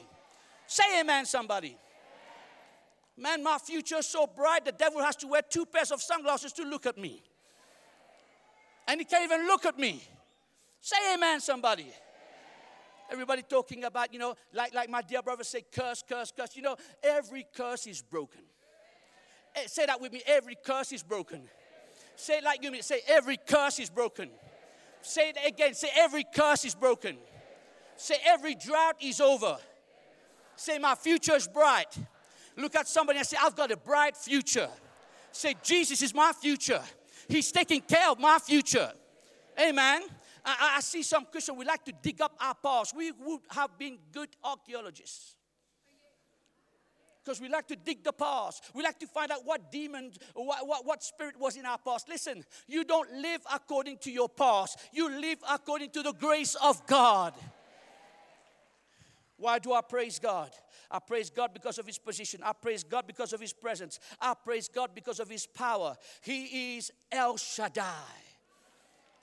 Say 0.66 1.00
amen, 1.00 1.26
somebody. 1.26 1.76
Man, 3.16 3.42
my 3.42 3.58
future 3.58 3.96
is 3.96 4.06
so 4.06 4.26
bright, 4.26 4.64
the 4.64 4.72
devil 4.72 5.00
has 5.00 5.16
to 5.16 5.26
wear 5.26 5.42
two 5.42 5.66
pairs 5.66 5.90
of 5.90 6.02
sunglasses 6.02 6.52
to 6.54 6.64
look 6.64 6.86
at 6.86 6.98
me. 6.98 7.22
And 8.88 9.00
he 9.00 9.04
can't 9.04 9.24
even 9.24 9.46
look 9.46 9.64
at 9.66 9.78
me. 9.78 10.02
Say 10.80 10.96
amen, 11.14 11.40
somebody. 11.40 11.86
Everybody 13.10 13.42
talking 13.42 13.84
about, 13.84 14.12
you 14.12 14.18
know, 14.18 14.34
like, 14.52 14.74
like 14.74 14.88
my 14.88 15.02
dear 15.02 15.22
brother 15.22 15.44
say, 15.44 15.64
curse, 15.70 16.02
curse, 16.08 16.32
curse. 16.36 16.56
You 16.56 16.62
know, 16.62 16.76
every 17.02 17.46
curse 17.54 17.86
is 17.86 18.02
broken. 18.02 18.40
Eh, 19.54 19.66
say 19.66 19.86
that 19.86 20.00
with 20.00 20.12
me. 20.12 20.22
Every 20.26 20.56
curse 20.64 20.92
is 20.92 21.02
broken. 21.02 21.42
Say 22.16 22.38
it 22.38 22.44
like 22.44 22.62
you 22.62 22.70
mean. 22.70 22.82
Say, 22.82 23.00
every 23.06 23.36
curse 23.36 23.78
is 23.78 23.90
broken. 23.90 24.30
Say 25.02 25.30
it 25.30 25.38
again. 25.46 25.74
Say, 25.74 25.88
every 25.96 26.24
curse 26.34 26.64
is 26.64 26.74
broken. 26.74 27.16
Say, 27.96 28.16
every 28.24 28.54
drought 28.54 28.96
is 29.00 29.20
over. 29.20 29.58
Say, 30.56 30.78
my 30.78 30.94
future 30.94 31.34
is 31.34 31.46
bright. 31.46 31.96
Look 32.56 32.74
at 32.76 32.88
somebody 32.88 33.18
and 33.18 33.26
say, 33.26 33.36
I've 33.40 33.56
got 33.56 33.70
a 33.70 33.76
bright 33.76 34.16
future. 34.16 34.68
Say, 35.32 35.54
Jesus 35.62 36.02
is 36.02 36.14
my 36.14 36.32
future. 36.32 36.80
He's 37.28 37.50
taking 37.50 37.80
care 37.80 38.10
of 38.10 38.18
my 38.18 38.38
future. 38.38 38.92
Amen. 39.60 40.02
I, 40.44 40.74
I 40.76 40.80
see 40.80 41.02
some 41.02 41.26
Christians, 41.26 41.58
we 41.58 41.64
like 41.64 41.84
to 41.86 41.92
dig 42.02 42.20
up 42.20 42.36
our 42.40 42.54
past. 42.54 42.96
We 42.96 43.12
would 43.12 43.40
have 43.50 43.78
been 43.78 43.98
good 44.12 44.28
archaeologists 44.42 45.36
because 47.24 47.40
we 47.40 47.48
like 47.48 47.66
to 47.68 47.76
dig 47.76 48.04
the 48.04 48.12
past. 48.12 48.70
We 48.74 48.82
like 48.82 48.98
to 48.98 49.06
find 49.06 49.30
out 49.30 49.44
what 49.44 49.72
demon, 49.72 50.12
what, 50.34 50.66
what, 50.66 50.84
what, 50.84 51.02
spirit 51.02 51.38
was 51.38 51.56
in 51.56 51.64
our 51.64 51.78
past. 51.78 52.08
Listen, 52.08 52.44
you 52.66 52.84
don't 52.84 53.10
live 53.12 53.40
according 53.52 53.98
to 53.98 54.10
your 54.10 54.28
past, 54.28 54.78
you 54.92 55.10
live 55.10 55.38
according 55.50 55.90
to 55.90 56.02
the 56.02 56.12
grace 56.12 56.54
of 56.56 56.86
God. 56.86 57.32
Why 59.36 59.58
do 59.58 59.72
I 59.72 59.80
praise 59.80 60.18
God? 60.18 60.50
I 60.90 61.00
praise 61.00 61.28
God 61.28 61.52
because 61.52 61.78
of 61.78 61.86
His 61.86 61.98
position. 61.98 62.40
I 62.44 62.52
praise 62.52 62.84
God 62.84 63.06
because 63.06 63.32
of 63.32 63.40
His 63.40 63.52
presence. 63.52 63.98
I 64.20 64.34
praise 64.34 64.68
God 64.68 64.90
because 64.94 65.18
of 65.18 65.28
His 65.28 65.46
power. 65.46 65.96
He 66.22 66.76
is 66.76 66.92
El 67.10 67.36
Shaddai. 67.36 68.23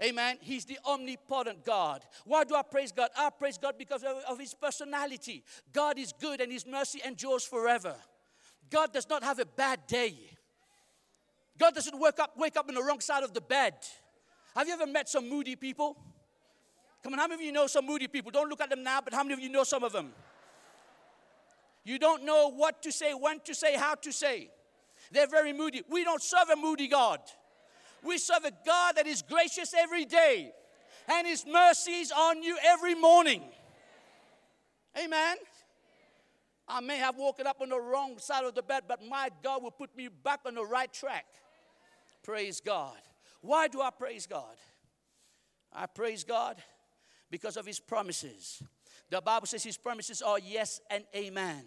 Amen. 0.04 0.38
He's 0.42 0.66
the 0.66 0.80
omnipotent 0.86 1.64
God. 1.64 2.04
Why 2.26 2.44
do 2.44 2.56
I 2.56 2.64
praise 2.64 2.92
God? 2.92 3.10
I 3.16 3.30
praise 3.30 3.58
God 3.58 3.76
because 3.78 4.04
of, 4.04 4.18
of, 4.28 4.40
His 4.40 4.54
personality. 4.54 5.44
God 5.72 6.00
is 6.00 6.12
good 6.20 6.42
and 6.42 6.52
His 6.52 6.66
mercy 6.66 7.02
endures 7.06 7.44
forever. 7.44 7.96
God 8.72 8.94
does 8.94 9.08
not 9.08 9.24
have 9.24 9.38
a 9.40 9.46
bad 9.46 9.86
day. 9.86 10.16
God 11.60 11.76
doesn't 11.76 12.00
wake 12.00 12.20
up, 12.20 12.36
wake 12.36 12.58
up 12.58 12.68
on 12.68 12.74
the 12.74 12.82
wrong 12.82 13.00
side 13.00 13.24
of 13.24 13.34
the 13.34 13.42
bed. 13.42 13.76
Have 14.56 14.68
you 14.68 14.74
ever 14.74 14.88
met 14.88 15.08
some 15.08 15.30
moody 15.30 15.56
people? 15.56 15.96
Come 17.04 17.14
on, 17.14 17.20
how 17.20 17.28
many 17.28 17.44
of 17.44 17.46
you 17.46 17.52
know 17.52 17.68
some 17.68 17.86
moody 17.86 18.08
people? 18.08 18.32
Don't 18.32 18.50
look 18.50 18.62
at 18.62 18.70
them 18.70 18.84
now, 18.84 19.02
but 19.02 19.14
how 19.14 19.24
many 19.24 19.34
of 19.34 19.40
you 19.40 19.50
know 19.50 19.64
some 19.64 19.84
of 19.84 19.92
them? 19.92 20.14
You 21.84 22.00
don't 22.00 22.24
know 22.24 22.52
what 22.52 22.82
to 22.84 22.92
say, 22.92 23.14
when 23.14 23.40
to 23.42 23.54
say, 23.54 23.76
how 23.76 23.96
to 23.96 24.12
say. 24.12 24.50
They're 25.12 25.28
very 25.28 25.54
moody. 25.54 25.84
We 25.90 26.04
don't 26.04 26.22
serve 26.22 26.50
a 26.52 26.56
moody 26.56 26.88
God. 26.88 27.20
We 28.04 28.18
serve 28.18 28.46
a 28.46 28.52
God 28.66 28.96
that 28.96 29.08
is 29.08 29.22
gracious 29.22 29.74
every 29.78 30.06
day, 30.06 30.52
and 31.08 31.28
His 31.28 31.46
mercies 31.46 32.12
on 32.12 32.44
you 32.44 32.58
every 32.64 32.96
morning. 32.96 33.44
Amen. 35.02 35.38
I 36.68 36.80
may 36.80 36.98
have 36.98 37.18
woken 37.18 37.48
up 37.48 37.62
on 37.62 37.70
the 37.70 37.80
wrong 37.80 38.18
side 38.18 38.46
of 38.46 38.56
the 38.56 38.64
bed, 38.64 38.84
but 38.88 39.00
my 39.08 39.30
God 39.44 39.64
will 39.64 39.72
put 39.72 39.96
me 39.96 40.08
back 40.08 40.42
on 40.46 40.56
the 40.56 40.66
right 40.66 40.92
track. 40.92 41.26
Praise 42.24 42.62
God. 42.62 42.98
Why 43.42 43.68
do 43.68 43.82
I 43.82 43.90
praise 43.90 44.26
God? 44.26 44.56
I 45.74 45.86
praise 45.86 46.24
God 46.24 46.58
because 47.30 47.58
of 47.58 47.66
His 47.66 47.80
promises. 47.80 48.62
The 49.12 49.20
Bible 49.20 49.46
says 49.46 49.64
his 49.64 49.78
promises 49.78 50.22
are 50.22 50.40
yes 50.40 50.80
and 50.90 51.04
amen. 51.14 51.66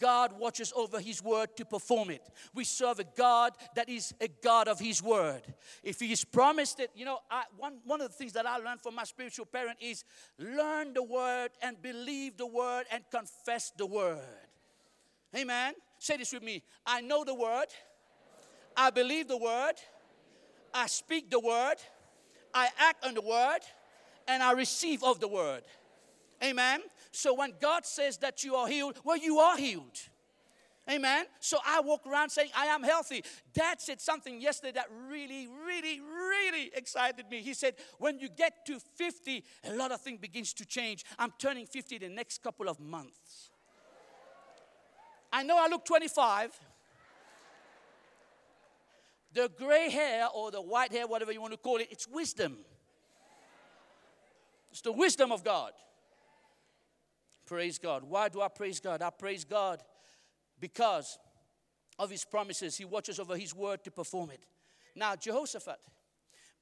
God 0.00 0.38
watches 0.38 0.72
over 0.74 1.00
His 1.00 1.22
word 1.22 1.56
to 1.56 1.64
perform 1.64 2.10
it. 2.10 2.22
We 2.54 2.64
serve 2.64 2.98
a 3.00 3.04
God 3.16 3.52
that 3.74 3.88
is 3.88 4.14
a 4.20 4.28
God 4.28 4.68
of 4.68 4.78
His 4.78 5.02
word. 5.02 5.42
If 5.82 6.00
He 6.00 6.08
has 6.10 6.24
promised 6.24 6.80
it, 6.80 6.90
you 6.94 7.04
know, 7.04 7.18
I, 7.30 7.44
one, 7.56 7.78
one 7.84 8.00
of 8.00 8.08
the 8.08 8.14
things 8.14 8.32
that 8.32 8.46
I 8.46 8.58
learned 8.58 8.80
from 8.80 8.94
my 8.94 9.04
spiritual 9.04 9.46
parent 9.46 9.78
is 9.80 10.04
learn 10.38 10.94
the 10.94 11.02
word 11.02 11.50
and 11.62 11.80
believe 11.80 12.36
the 12.36 12.46
word 12.46 12.84
and 12.90 13.04
confess 13.10 13.72
the 13.76 13.86
word. 13.86 14.20
Amen. 15.36 15.74
Say 15.98 16.16
this 16.16 16.32
with 16.32 16.42
me 16.42 16.62
I 16.86 17.00
know 17.00 17.24
the 17.24 17.34
word, 17.34 17.66
I 18.76 18.90
believe 18.90 19.28
the 19.28 19.38
word, 19.38 19.74
I 20.72 20.86
speak 20.86 21.30
the 21.30 21.40
word, 21.40 21.76
I 22.52 22.68
act 22.78 23.04
on 23.04 23.14
the 23.14 23.22
word, 23.22 23.60
and 24.28 24.42
I 24.42 24.52
receive 24.52 25.02
of 25.02 25.20
the 25.20 25.28
word. 25.28 25.62
Amen. 26.42 26.80
So 27.14 27.32
when 27.32 27.52
God 27.60 27.86
says 27.86 28.18
that 28.18 28.42
you 28.42 28.56
are 28.56 28.66
healed, 28.66 28.98
well, 29.04 29.16
you 29.16 29.38
are 29.38 29.56
healed. 29.56 29.98
Amen. 30.90 31.26
So 31.38 31.58
I 31.64 31.80
walk 31.80 32.06
around 32.06 32.30
saying, 32.30 32.50
I 32.56 32.66
am 32.66 32.82
healthy. 32.82 33.22
Dad 33.54 33.80
said 33.80 34.00
something 34.00 34.40
yesterday 34.40 34.72
that 34.72 34.86
really, 35.08 35.48
really, 35.64 36.00
really 36.00 36.72
excited 36.74 37.26
me. 37.30 37.40
He 37.40 37.54
said, 37.54 37.74
when 37.98 38.18
you 38.18 38.28
get 38.28 38.66
to 38.66 38.80
50, 38.96 39.44
a 39.64 39.74
lot 39.74 39.92
of 39.92 40.00
things 40.00 40.18
begins 40.18 40.52
to 40.54 40.66
change. 40.66 41.04
I'm 41.16 41.32
turning 41.38 41.66
50 41.66 41.98
the 41.98 42.08
next 42.08 42.42
couple 42.42 42.68
of 42.68 42.80
months. 42.80 43.50
I 45.32 45.44
know 45.44 45.56
I 45.56 45.68
look 45.68 45.84
25. 45.84 46.50
The 49.34 49.50
gray 49.56 49.88
hair 49.88 50.26
or 50.34 50.50
the 50.50 50.60
white 50.60 50.90
hair, 50.90 51.06
whatever 51.06 51.30
you 51.30 51.40
want 51.40 51.52
to 51.52 51.58
call 51.58 51.76
it, 51.76 51.88
it's 51.92 52.08
wisdom. 52.08 52.58
It's 54.72 54.80
the 54.80 54.92
wisdom 54.92 55.30
of 55.30 55.44
God. 55.44 55.70
Praise 57.46 57.78
God. 57.78 58.04
Why 58.04 58.28
do 58.28 58.40
I 58.40 58.48
praise 58.48 58.80
God? 58.80 59.02
I 59.02 59.10
praise 59.10 59.44
God 59.44 59.82
because 60.58 61.18
of 61.98 62.10
his 62.10 62.24
promises. 62.24 62.76
He 62.76 62.84
watches 62.84 63.18
over 63.18 63.36
his 63.36 63.54
word 63.54 63.84
to 63.84 63.90
perform 63.90 64.30
it. 64.30 64.40
Now, 64.96 65.14
Jehoshaphat, 65.16 65.78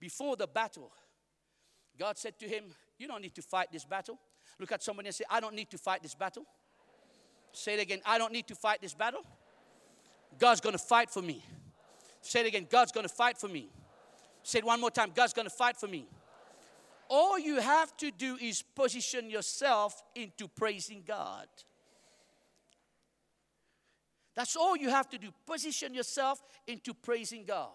before 0.00 0.36
the 0.36 0.46
battle, 0.46 0.90
God 1.98 2.18
said 2.18 2.38
to 2.40 2.48
him, 2.48 2.64
You 2.98 3.06
don't 3.06 3.22
need 3.22 3.34
to 3.36 3.42
fight 3.42 3.68
this 3.70 3.84
battle. 3.84 4.18
Look 4.58 4.72
at 4.72 4.82
somebody 4.82 5.08
and 5.08 5.14
say, 5.14 5.24
I 5.30 5.40
don't 5.40 5.54
need 5.54 5.70
to 5.70 5.78
fight 5.78 6.02
this 6.02 6.14
battle. 6.14 6.44
Say 7.52 7.74
it 7.74 7.80
again, 7.80 8.00
I 8.06 8.18
don't 8.18 8.32
need 8.32 8.46
to 8.48 8.54
fight 8.54 8.80
this 8.80 8.94
battle. 8.94 9.22
God's 10.38 10.60
gonna 10.60 10.78
fight 10.78 11.10
for 11.10 11.22
me. 11.22 11.44
Say 12.22 12.40
it 12.40 12.46
again, 12.46 12.66
God's 12.70 12.92
gonna 12.92 13.08
fight 13.08 13.38
for 13.38 13.48
me. 13.48 13.68
Say 14.42 14.60
it 14.60 14.64
one 14.64 14.80
more 14.80 14.90
time, 14.90 15.12
God's 15.14 15.32
gonna 15.32 15.50
fight 15.50 15.76
for 15.76 15.86
me 15.86 16.06
all 17.12 17.38
you 17.38 17.60
have 17.60 17.94
to 17.98 18.10
do 18.10 18.38
is 18.40 18.62
position 18.62 19.28
yourself 19.28 20.02
into 20.14 20.48
praising 20.48 21.02
God. 21.06 21.46
That's 24.34 24.56
all 24.56 24.78
you 24.78 24.88
have 24.88 25.10
to 25.10 25.18
do. 25.18 25.28
Position 25.46 25.92
yourself 25.92 26.42
into 26.66 26.94
praising 26.94 27.44
God. 27.44 27.68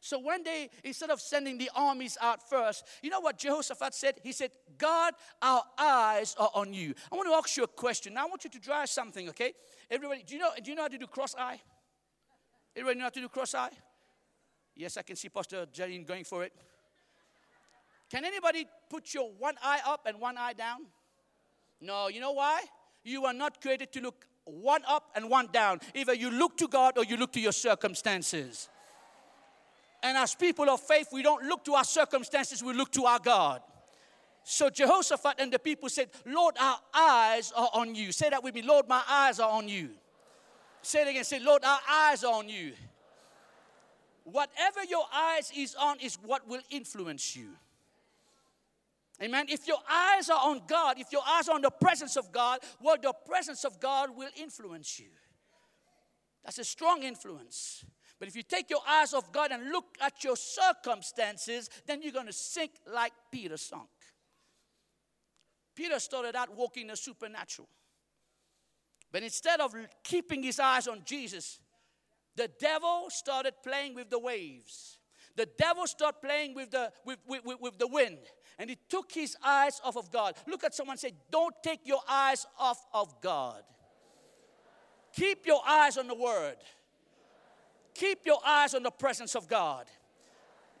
So 0.00 0.18
when 0.18 0.42
they, 0.42 0.68
instead 0.82 1.10
of 1.10 1.20
sending 1.20 1.58
the 1.58 1.70
armies 1.76 2.18
out 2.20 2.48
first, 2.48 2.84
you 3.02 3.10
know 3.10 3.20
what 3.20 3.38
Jehoshaphat 3.38 3.94
said? 3.94 4.14
He 4.24 4.32
said, 4.32 4.50
God, 4.76 5.14
our 5.40 5.62
eyes 5.78 6.34
are 6.40 6.50
on 6.54 6.74
you. 6.74 6.94
I 7.12 7.16
want 7.16 7.28
to 7.28 7.34
ask 7.34 7.56
you 7.56 7.62
a 7.62 7.68
question. 7.68 8.14
Now 8.14 8.24
I 8.24 8.28
want 8.28 8.42
you 8.42 8.50
to 8.50 8.60
try 8.60 8.84
something, 8.86 9.28
okay? 9.28 9.52
Everybody, 9.88 10.24
do 10.26 10.34
you 10.34 10.40
know, 10.40 10.50
do 10.60 10.70
you 10.72 10.76
know 10.76 10.82
how 10.82 10.88
to 10.88 10.98
do 10.98 11.06
cross 11.06 11.36
eye? 11.36 11.60
Everybody 12.74 12.98
know 12.98 13.04
how 13.04 13.10
to 13.10 13.20
do 13.20 13.28
cross 13.28 13.54
eye? 13.54 13.70
Yes, 14.74 14.96
I 14.96 15.02
can 15.02 15.14
see 15.14 15.28
Pastor 15.28 15.66
Jane 15.72 16.04
going 16.04 16.24
for 16.24 16.42
it. 16.42 16.52
Can 18.10 18.24
anybody 18.24 18.66
put 18.88 19.12
your 19.14 19.30
one 19.38 19.54
eye 19.62 19.80
up 19.86 20.06
and 20.06 20.18
one 20.20 20.38
eye 20.38 20.54
down? 20.54 20.86
No, 21.80 22.08
you 22.08 22.20
know 22.20 22.32
why? 22.32 22.62
You 23.04 23.26
are 23.26 23.34
not 23.34 23.60
created 23.60 23.92
to 23.92 24.00
look 24.00 24.26
one 24.44 24.82
up 24.88 25.10
and 25.14 25.28
one 25.30 25.48
down. 25.52 25.80
Either 25.94 26.14
you 26.14 26.30
look 26.30 26.56
to 26.56 26.68
God 26.68 26.96
or 26.96 27.04
you 27.04 27.16
look 27.16 27.32
to 27.32 27.40
your 27.40 27.52
circumstances. 27.52 28.68
And 30.02 30.16
as 30.16 30.34
people 30.34 30.70
of 30.70 30.80
faith, 30.80 31.08
we 31.12 31.22
don't 31.22 31.44
look 31.44 31.64
to 31.64 31.74
our 31.74 31.84
circumstances, 31.84 32.62
we 32.62 32.72
look 32.72 32.92
to 32.92 33.04
our 33.04 33.18
God. 33.18 33.62
So 34.44 34.70
Jehoshaphat 34.70 35.34
and 35.38 35.52
the 35.52 35.58
people 35.58 35.88
said, 35.90 36.08
Lord, 36.24 36.54
our 36.58 36.78
eyes 36.94 37.52
are 37.54 37.68
on 37.74 37.94
you. 37.94 38.12
Say 38.12 38.30
that 38.30 38.42
with 38.42 38.54
me. 38.54 38.62
Lord, 38.62 38.88
my 38.88 39.02
eyes 39.06 39.40
are 39.40 39.50
on 39.50 39.68
you. 39.68 39.90
Say 40.80 41.02
it 41.02 41.08
again. 41.08 41.24
Say, 41.24 41.40
Lord, 41.40 41.64
our 41.64 41.80
eyes 41.90 42.24
are 42.24 42.32
on 42.32 42.48
you. 42.48 42.72
Whatever 44.24 44.84
your 44.88 45.04
eyes 45.12 45.52
is 45.54 45.74
on 45.74 45.98
is 46.00 46.16
what 46.24 46.48
will 46.48 46.62
influence 46.70 47.36
you. 47.36 47.48
Amen. 49.22 49.46
If 49.48 49.66
your 49.66 49.78
eyes 49.90 50.30
are 50.30 50.40
on 50.44 50.62
God, 50.66 50.98
if 50.98 51.10
your 51.10 51.22
eyes 51.26 51.48
are 51.48 51.54
on 51.54 51.62
the 51.62 51.70
presence 51.70 52.16
of 52.16 52.30
God, 52.30 52.60
well, 52.80 52.96
the 53.00 53.12
presence 53.26 53.64
of 53.64 53.80
God 53.80 54.16
will 54.16 54.30
influence 54.40 54.98
you. 55.00 55.08
That's 56.44 56.58
a 56.58 56.64
strong 56.64 57.02
influence. 57.02 57.84
But 58.18 58.28
if 58.28 58.36
you 58.36 58.42
take 58.42 58.70
your 58.70 58.80
eyes 58.88 59.14
off 59.14 59.32
God 59.32 59.50
and 59.50 59.70
look 59.70 59.96
at 60.00 60.22
your 60.24 60.36
circumstances, 60.36 61.68
then 61.86 62.02
you're 62.02 62.12
going 62.12 62.26
to 62.26 62.32
sink 62.32 62.72
like 62.92 63.12
Peter 63.32 63.56
sunk. 63.56 63.88
Peter 65.74 65.98
started 65.98 66.34
out 66.34 66.56
walking 66.56 66.88
the 66.88 66.96
supernatural. 66.96 67.68
But 69.12 69.22
instead 69.22 69.60
of 69.60 69.74
keeping 70.02 70.42
his 70.42 70.58
eyes 70.60 70.88
on 70.88 71.02
Jesus, 71.04 71.60
the 72.36 72.50
devil 72.60 73.06
started 73.08 73.54
playing 73.64 73.94
with 73.94 74.10
the 74.10 74.18
waves. 74.18 74.97
The 75.38 75.48
devil 75.56 75.86
started 75.86 76.20
playing 76.20 76.54
with 76.54 76.72
the, 76.72 76.92
with, 77.04 77.18
with, 77.26 77.42
with 77.60 77.78
the 77.78 77.86
wind 77.86 78.18
and 78.58 78.68
he 78.68 78.76
took 78.88 79.12
his 79.12 79.36
eyes 79.42 79.80
off 79.84 79.96
of 79.96 80.10
God. 80.10 80.34
Look 80.46 80.64
at 80.64 80.74
someone 80.74 80.96
say, 80.98 81.12
Don't 81.30 81.54
take 81.62 81.80
your 81.84 82.00
eyes 82.08 82.44
off 82.58 82.84
of 82.92 83.20
God. 83.20 83.62
Keep 85.12 85.46
your 85.46 85.62
eyes 85.66 85.96
on 85.96 86.08
the 86.08 86.14
Word. 86.14 86.56
Keep 87.94 88.26
your 88.26 88.40
eyes 88.44 88.74
on 88.74 88.82
the 88.82 88.90
presence 88.90 89.34
of 89.34 89.48
God. 89.48 89.86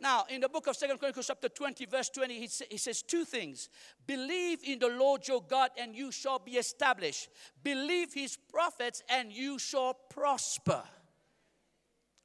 Now, 0.00 0.24
in 0.28 0.40
the 0.40 0.48
book 0.48 0.68
of 0.68 0.76
Second 0.76 0.98
Chronicles, 0.98 1.26
chapter 1.26 1.48
20, 1.48 1.86
verse 1.86 2.08
20, 2.10 2.34
he, 2.34 2.48
he 2.70 2.76
says 2.76 3.02
two 3.02 3.24
things 3.24 3.68
Believe 4.06 4.60
in 4.64 4.80
the 4.80 4.88
Lord 4.88 5.26
your 5.26 5.42
God, 5.42 5.70
and 5.78 5.94
you 5.94 6.10
shall 6.10 6.38
be 6.38 6.52
established. 6.52 7.28
Believe 7.62 8.12
his 8.12 8.36
prophets, 8.36 9.02
and 9.08 9.32
you 9.32 9.58
shall 9.58 9.94
prosper. 9.94 10.82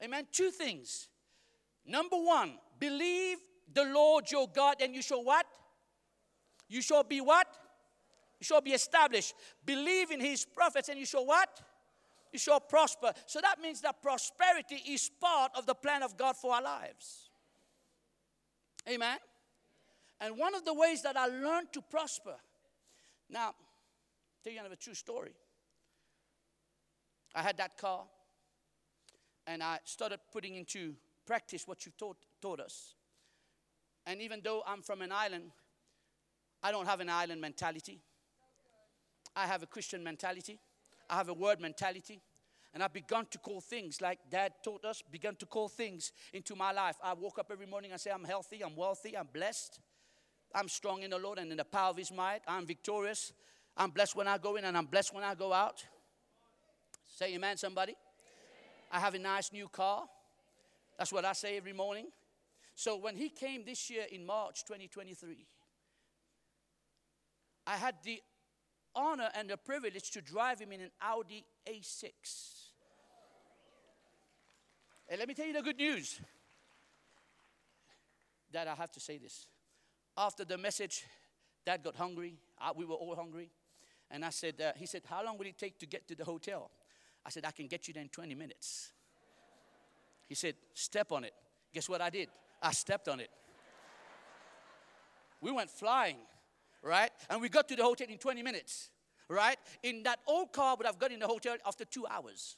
Amen. 0.04 0.26
Two 0.32 0.50
things. 0.50 1.10
Number 1.86 2.18
one, 2.18 2.54
believe 2.80 3.38
the 3.74 3.84
Lord 3.86 4.32
your 4.32 4.48
God, 4.48 4.76
and 4.82 4.96
you 4.96 5.02
shall 5.02 5.24
what? 5.24 5.46
You 6.70 6.82
shall 6.82 7.04
be 7.04 7.22
what? 7.22 7.48
You 8.40 8.46
shall 8.46 8.62
be 8.62 8.72
established. 8.72 9.34
Believe 9.66 10.12
in 10.12 10.20
his 10.20 10.46
prophets, 10.46 10.90
and 10.90 11.00
you 11.00 11.06
shall 11.06 11.26
what? 11.26 11.62
You 12.32 12.40
shall 12.40 12.60
prosper. 12.60 13.14
So 13.26 13.40
that 13.42 13.62
means 13.62 13.82
that 13.82 14.02
prosperity 14.02 14.76
is 14.76 15.10
part 15.22 15.52
of 15.56 15.66
the 15.66 15.76
plan 15.76 16.04
of 16.04 16.18
God 16.18 16.36
for 16.36 16.54
our 16.54 16.62
lives. 16.62 17.30
Amen. 18.90 19.18
And 20.20 20.38
one 20.38 20.56
of 20.56 20.66
the 20.66 20.74
ways 20.74 21.02
that 21.04 21.16
I 21.16 21.28
learned 21.28 21.74
to 21.74 21.82
prosper. 21.82 22.36
Now, 23.30 23.54
tell 24.44 24.54
you 24.54 24.60
another 24.60 24.76
true 24.76 24.94
story. 24.94 25.34
I 27.36 27.42
had 27.42 27.58
that 27.58 27.78
car, 27.78 28.04
and 29.48 29.64
I 29.64 29.80
started 29.86 30.20
putting 30.32 30.56
into 30.56 30.96
practice 31.26 31.68
what 31.68 31.86
you 31.86 31.92
taught, 31.98 32.18
taught 32.42 32.60
us. 32.60 32.96
And 34.06 34.22
even 34.22 34.42
though 34.44 34.64
I'm 34.68 34.82
from 34.82 35.02
an 35.02 35.12
island, 35.12 35.52
I 36.62 36.72
don't 36.72 36.86
have 36.86 37.00
an 37.00 37.10
island 37.10 37.42
mentality. 37.42 38.00
I 39.36 39.48
have 39.48 39.64
a 39.64 39.66
Christian 39.66 40.04
mentality. 40.04 40.60
I 41.10 41.16
have 41.16 41.30
a 41.30 41.34
word 41.34 41.60
mentality. 41.60 42.22
And 42.74 42.82
I've 42.82 42.94
begun 42.94 43.28
to 43.32 43.38
call 43.38 43.62
things 43.62 44.02
like 44.02 44.20
dad 44.32 44.54
taught 44.64 44.84
us, 44.84 45.04
begun 45.12 45.36
to 45.36 45.46
call 45.46 45.68
things 45.68 46.12
into 46.34 46.56
my 46.56 46.72
life. 46.72 46.96
I 47.04 47.14
woke 47.14 47.38
up 47.38 47.50
every 47.52 47.68
morning 47.68 47.92
and 47.92 48.02
say, 48.02 48.12
I'm 48.12 48.24
healthy, 48.24 48.64
I'm 48.64 48.76
wealthy, 48.76 49.16
I'm 49.16 49.28
blessed. 49.32 49.80
I'm 50.56 50.68
strong 50.68 51.04
in 51.04 51.12
the 51.12 51.18
Lord 51.18 51.38
and 51.40 51.52
in 51.52 51.58
the 51.58 51.66
power 51.66 51.90
of 51.90 51.98
his 51.98 52.12
might. 52.12 52.42
I'm 52.48 52.66
victorious. 52.66 53.34
I'm 53.76 53.90
blessed 53.90 54.16
when 54.16 54.28
I 54.28 54.38
go 54.38 54.56
in 54.56 54.66
and 54.66 54.78
I'm 54.78 54.86
blessed 54.86 55.14
when 55.14 55.24
I 55.24 55.36
go 55.36 55.54
out. 55.54 55.84
Say 57.08 57.34
amen, 57.36 57.58
somebody. 57.58 57.96
I 58.92 59.00
have 59.00 59.16
a 59.16 59.20
nice 59.20 59.52
new 59.52 59.68
car. 59.68 60.06
That's 60.98 61.12
what 61.12 61.26
I 61.26 61.34
say 61.34 61.58
every 61.58 61.74
morning. 61.74 62.08
So 62.76 62.98
when 62.98 63.16
he 63.16 63.30
came 63.30 63.64
this 63.66 63.90
year 63.90 64.06
in 64.12 64.26
March 64.26 64.64
2023, 64.66 65.46
I 67.68 67.78
had 67.78 67.96
the 68.04 68.22
honor 68.96 69.30
and 69.36 69.50
the 69.50 69.58
privilege 69.58 70.12
to 70.12 70.22
drive 70.22 70.60
him 70.60 70.72
in 70.72 70.82
an 70.82 70.92
Audi 71.02 71.46
A6. 71.68 72.12
And 75.10 75.20
let 75.20 75.28
me 75.28 75.34
tell 75.34 75.46
you 75.46 75.54
the 75.54 75.62
good 75.62 75.78
news. 75.78 76.20
That 78.52 78.68
I 78.68 78.76
have 78.76 78.92
to 78.92 79.00
say 79.00 79.18
this. 79.18 79.48
After 80.18 80.46
the 80.46 80.58
message, 80.58 81.04
Dad 81.66 81.84
got 81.84 81.96
hungry. 81.96 82.36
we 82.76 82.86
were 82.86 82.96
all 82.96 83.16
hungry. 83.16 83.50
And 84.12 84.24
I 84.24 84.30
said, 84.30 84.62
uh, 84.62 84.72
he 84.78 84.86
said, 84.86 85.02
How 85.06 85.26
long 85.26 85.38
will 85.38 85.48
it 85.48 85.58
take 85.58 85.80
to 85.80 85.86
get 85.86 86.08
to 86.08 86.16
the 86.16 86.24
hotel? 86.24 86.70
I 87.26 87.30
said, 87.30 87.46
I 87.46 87.52
can 87.52 87.68
get 87.68 87.88
you 87.88 87.94
there 87.94 88.04
in 88.04 88.10
20 88.10 88.36
minutes. 88.36 88.92
He 90.34 90.36
said, 90.36 90.56
Step 90.74 91.12
on 91.12 91.26
it. 91.26 91.34
Guess 91.76 91.88
what 91.88 92.02
I 92.02 92.10
did? 92.10 92.28
I 92.60 92.72
stepped 92.72 93.08
on 93.08 93.20
it. 93.20 93.30
We 95.40 95.52
went 95.52 95.70
flying. 95.70 96.18
right? 96.82 97.12
And 97.30 97.40
we 97.40 97.50
got 97.50 97.68
to 97.68 97.76
the 97.76 97.84
hotel 97.84 98.08
in 98.10 98.18
20 98.18 98.42
minutes, 98.42 98.90
right? 99.30 99.58
In 99.84 100.02
that 100.02 100.22
old 100.26 100.52
car, 100.52 100.76
would 100.76 100.88
have 100.88 100.98
got 100.98 101.12
in 101.12 101.20
the 101.20 101.28
hotel 101.28 101.56
after 101.68 101.86
two 101.86 102.08
hours. 102.08 102.58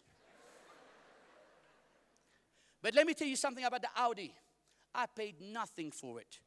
But 2.81 2.95
let 2.95 3.05
me 3.05 3.13
tell 3.13 3.27
you 3.27 3.35
something 3.35 3.65
about 3.65 3.81
the 3.81 3.89
Audi. 3.97 4.31
I 4.93 5.07
paid 5.07 5.41
nothing 5.41 5.91
for 5.91 6.21
it. 6.21 6.39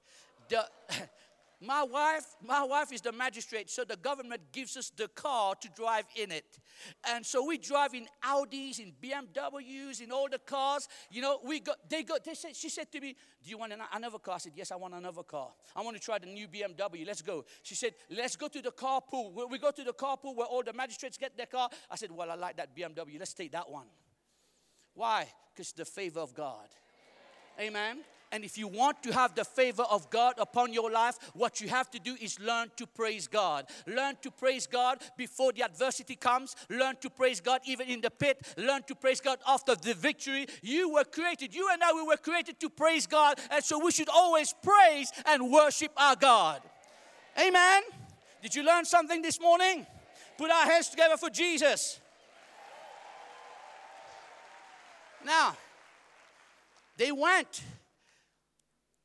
The, 0.48 0.64
my 1.60 1.82
wife, 1.82 2.24
my 2.46 2.62
wife 2.62 2.92
is 2.92 3.00
the 3.00 3.10
magistrate, 3.10 3.68
so 3.68 3.82
the 3.82 3.96
government 3.96 4.42
gives 4.52 4.76
us 4.76 4.90
the 4.90 5.08
car 5.08 5.56
to 5.56 5.68
drive 5.74 6.04
in 6.14 6.30
it. 6.30 6.58
And 7.08 7.26
so 7.26 7.44
we 7.44 7.58
drive 7.58 7.94
in 7.94 8.06
Audis, 8.24 8.78
in 8.78 8.92
BMWs, 9.02 10.00
in 10.00 10.12
all 10.12 10.28
the 10.28 10.38
cars. 10.38 10.86
You 11.10 11.20
know, 11.20 11.40
we 11.44 11.58
got 11.58 11.76
they 11.90 12.04
got 12.04 12.24
they 12.24 12.34
said 12.34 12.54
she 12.54 12.68
said 12.68 12.92
to 12.92 13.00
me, 13.00 13.16
Do 13.42 13.50
you 13.50 13.58
want 13.58 13.72
another 13.92 14.18
car? 14.20 14.36
I 14.36 14.38
said, 14.38 14.52
Yes, 14.54 14.70
I 14.70 14.76
want 14.76 14.94
another 14.94 15.24
car. 15.24 15.50
I 15.74 15.82
want 15.82 15.96
to 15.96 16.02
try 16.02 16.18
the 16.18 16.26
new 16.26 16.46
BMW. 16.46 17.04
Let's 17.04 17.22
go. 17.22 17.44
She 17.64 17.74
said, 17.74 17.94
Let's 18.08 18.36
go 18.36 18.46
to 18.46 18.62
the 18.62 18.70
carpool. 18.70 19.50
We 19.50 19.58
go 19.58 19.72
to 19.72 19.82
the 19.82 19.92
carpool 19.92 20.36
where 20.36 20.46
all 20.46 20.62
the 20.62 20.72
magistrates 20.72 21.18
get 21.18 21.36
their 21.36 21.46
car. 21.46 21.68
I 21.90 21.96
said, 21.96 22.12
Well, 22.12 22.30
I 22.30 22.36
like 22.36 22.56
that 22.58 22.76
BMW. 22.76 23.18
Let's 23.18 23.34
take 23.34 23.50
that 23.52 23.68
one. 23.68 23.86
Why? 24.94 25.26
Because 25.52 25.72
the 25.72 25.84
favor 25.84 26.20
of 26.20 26.34
God. 26.34 26.68
Amen. 27.58 27.98
And 28.30 28.44
if 28.44 28.58
you 28.58 28.68
want 28.68 29.02
to 29.04 29.12
have 29.12 29.34
the 29.34 29.44
favor 29.44 29.84
of 29.84 30.10
God 30.10 30.34
upon 30.38 30.72
your 30.72 30.90
life, 30.90 31.18
what 31.34 31.60
you 31.60 31.68
have 31.68 31.90
to 31.92 31.98
do 31.98 32.16
is 32.20 32.38
learn 32.40 32.70
to 32.76 32.86
praise 32.86 33.26
God. 33.26 33.66
Learn 33.86 34.16
to 34.22 34.30
praise 34.30 34.66
God 34.66 34.98
before 35.16 35.52
the 35.52 35.62
adversity 35.62 36.14
comes. 36.14 36.54
Learn 36.68 36.96
to 37.00 37.08
praise 37.08 37.40
God 37.40 37.60
even 37.64 37.88
in 37.88 38.00
the 38.00 38.10
pit. 38.10 38.46
Learn 38.56 38.82
to 38.84 38.94
praise 38.94 39.20
God 39.20 39.38
after 39.46 39.74
the 39.74 39.94
victory. 39.94 40.46
You 40.62 40.90
were 40.90 41.04
created, 41.04 41.54
you 41.54 41.68
and 41.72 41.82
I, 41.82 41.92
we 41.92 42.02
were 42.02 42.16
created 42.16 42.60
to 42.60 42.68
praise 42.68 43.06
God. 43.06 43.38
And 43.50 43.64
so 43.64 43.82
we 43.82 43.92
should 43.92 44.08
always 44.08 44.54
praise 44.62 45.10
and 45.26 45.50
worship 45.50 45.92
our 45.96 46.16
God. 46.16 46.60
Amen. 47.38 47.82
Did 48.42 48.54
you 48.54 48.62
learn 48.62 48.84
something 48.84 49.22
this 49.22 49.40
morning? 49.40 49.86
Put 50.36 50.50
our 50.50 50.66
hands 50.66 50.88
together 50.88 51.16
for 51.16 51.30
Jesus. 51.30 51.98
Now, 55.24 55.56
they 56.96 57.12
went 57.12 57.62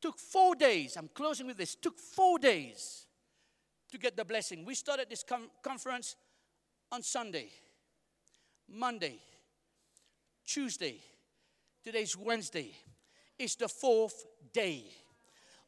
Took 0.03 0.19
four 0.19 0.53
days. 0.53 0.97
I'm 0.97 1.09
closing 1.13 1.47
with 1.47 1.55
this. 1.55 1.75
Took 1.75 1.97
four 1.97 2.37
days 2.37 3.05
to 3.89 3.97
get 3.97 4.17
the 4.17 4.25
blessing. 4.25 4.65
We 4.65 4.75
started 4.75 5.09
this 5.09 5.23
com- 5.23 5.49
conference 5.63 6.17
on 6.91 7.03
Sunday, 7.03 7.49
Monday, 8.67 9.21
Tuesday. 10.45 10.99
Today's 11.81 12.17
Wednesday. 12.17 12.75
It's 13.39 13.55
the 13.55 13.69
fourth 13.69 14.25
day. 14.51 14.83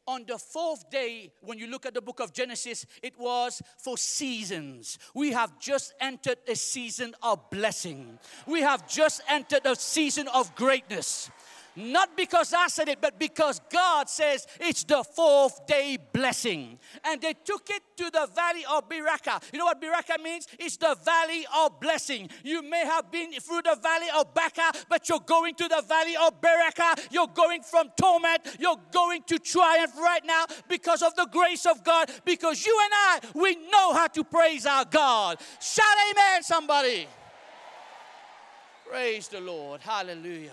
On 0.06 0.26
the 0.28 0.36
fourth 0.36 0.90
day, 0.90 1.32
when 1.40 1.58
you 1.58 1.68
look 1.68 1.86
at 1.86 1.94
the 1.94 2.02
book 2.02 2.20
of 2.20 2.34
Genesis, 2.34 2.84
it 3.02 3.18
was 3.18 3.62
for 3.78 3.96
seasons. 3.96 4.98
We 5.14 5.32
have 5.32 5.58
just 5.58 5.94
entered 5.98 6.38
a 6.46 6.56
season 6.56 7.14
of 7.22 7.48
blessing. 7.48 8.18
We 8.46 8.60
have 8.60 8.86
just 8.86 9.22
entered 9.30 9.64
a 9.64 9.76
season 9.76 10.28
of 10.28 10.54
greatness. 10.54 11.30
Not 11.76 12.16
because 12.16 12.54
I 12.54 12.68
said 12.68 12.88
it, 12.88 13.00
but 13.00 13.18
because 13.18 13.60
God 13.70 14.08
says 14.08 14.46
it's 14.58 14.84
the 14.84 15.04
fourth 15.04 15.66
day 15.66 15.98
blessing. 16.12 16.78
And 17.04 17.20
they 17.20 17.34
took 17.34 17.68
it 17.68 17.82
to 17.98 18.10
the 18.10 18.28
valley 18.34 18.64
of 18.70 18.88
Berachah. 18.88 19.42
You 19.52 19.58
know 19.58 19.66
what 19.66 19.80
Berachah 19.80 20.22
means? 20.22 20.48
It's 20.58 20.78
the 20.78 20.96
valley 21.04 21.46
of 21.54 21.78
blessing. 21.78 22.30
You 22.42 22.62
may 22.62 22.84
have 22.86 23.10
been 23.10 23.32
through 23.32 23.62
the 23.62 23.78
valley 23.82 24.06
of 24.16 24.32
Baca, 24.32 24.72
but 24.88 25.08
you're 25.08 25.20
going 25.20 25.54
to 25.56 25.68
the 25.68 25.82
valley 25.86 26.16
of 26.16 26.40
Berachah. 26.40 27.08
You're 27.10 27.26
going 27.28 27.62
from 27.62 27.90
torment. 28.00 28.56
You're 28.58 28.80
going 28.90 29.22
to 29.24 29.38
triumph 29.38 29.96
right 29.98 30.24
now 30.24 30.46
because 30.68 31.02
of 31.02 31.14
the 31.14 31.28
grace 31.30 31.66
of 31.66 31.84
God. 31.84 32.10
Because 32.24 32.64
you 32.64 32.78
and 32.84 32.92
I, 32.94 33.20
we 33.34 33.56
know 33.70 33.92
how 33.92 34.06
to 34.08 34.24
praise 34.24 34.64
our 34.64 34.86
God. 34.86 35.38
Shout 35.60 35.84
amen, 36.10 36.42
somebody. 36.42 37.06
Praise 38.88 39.28
the 39.28 39.40
Lord. 39.40 39.80
Hallelujah. 39.80 40.52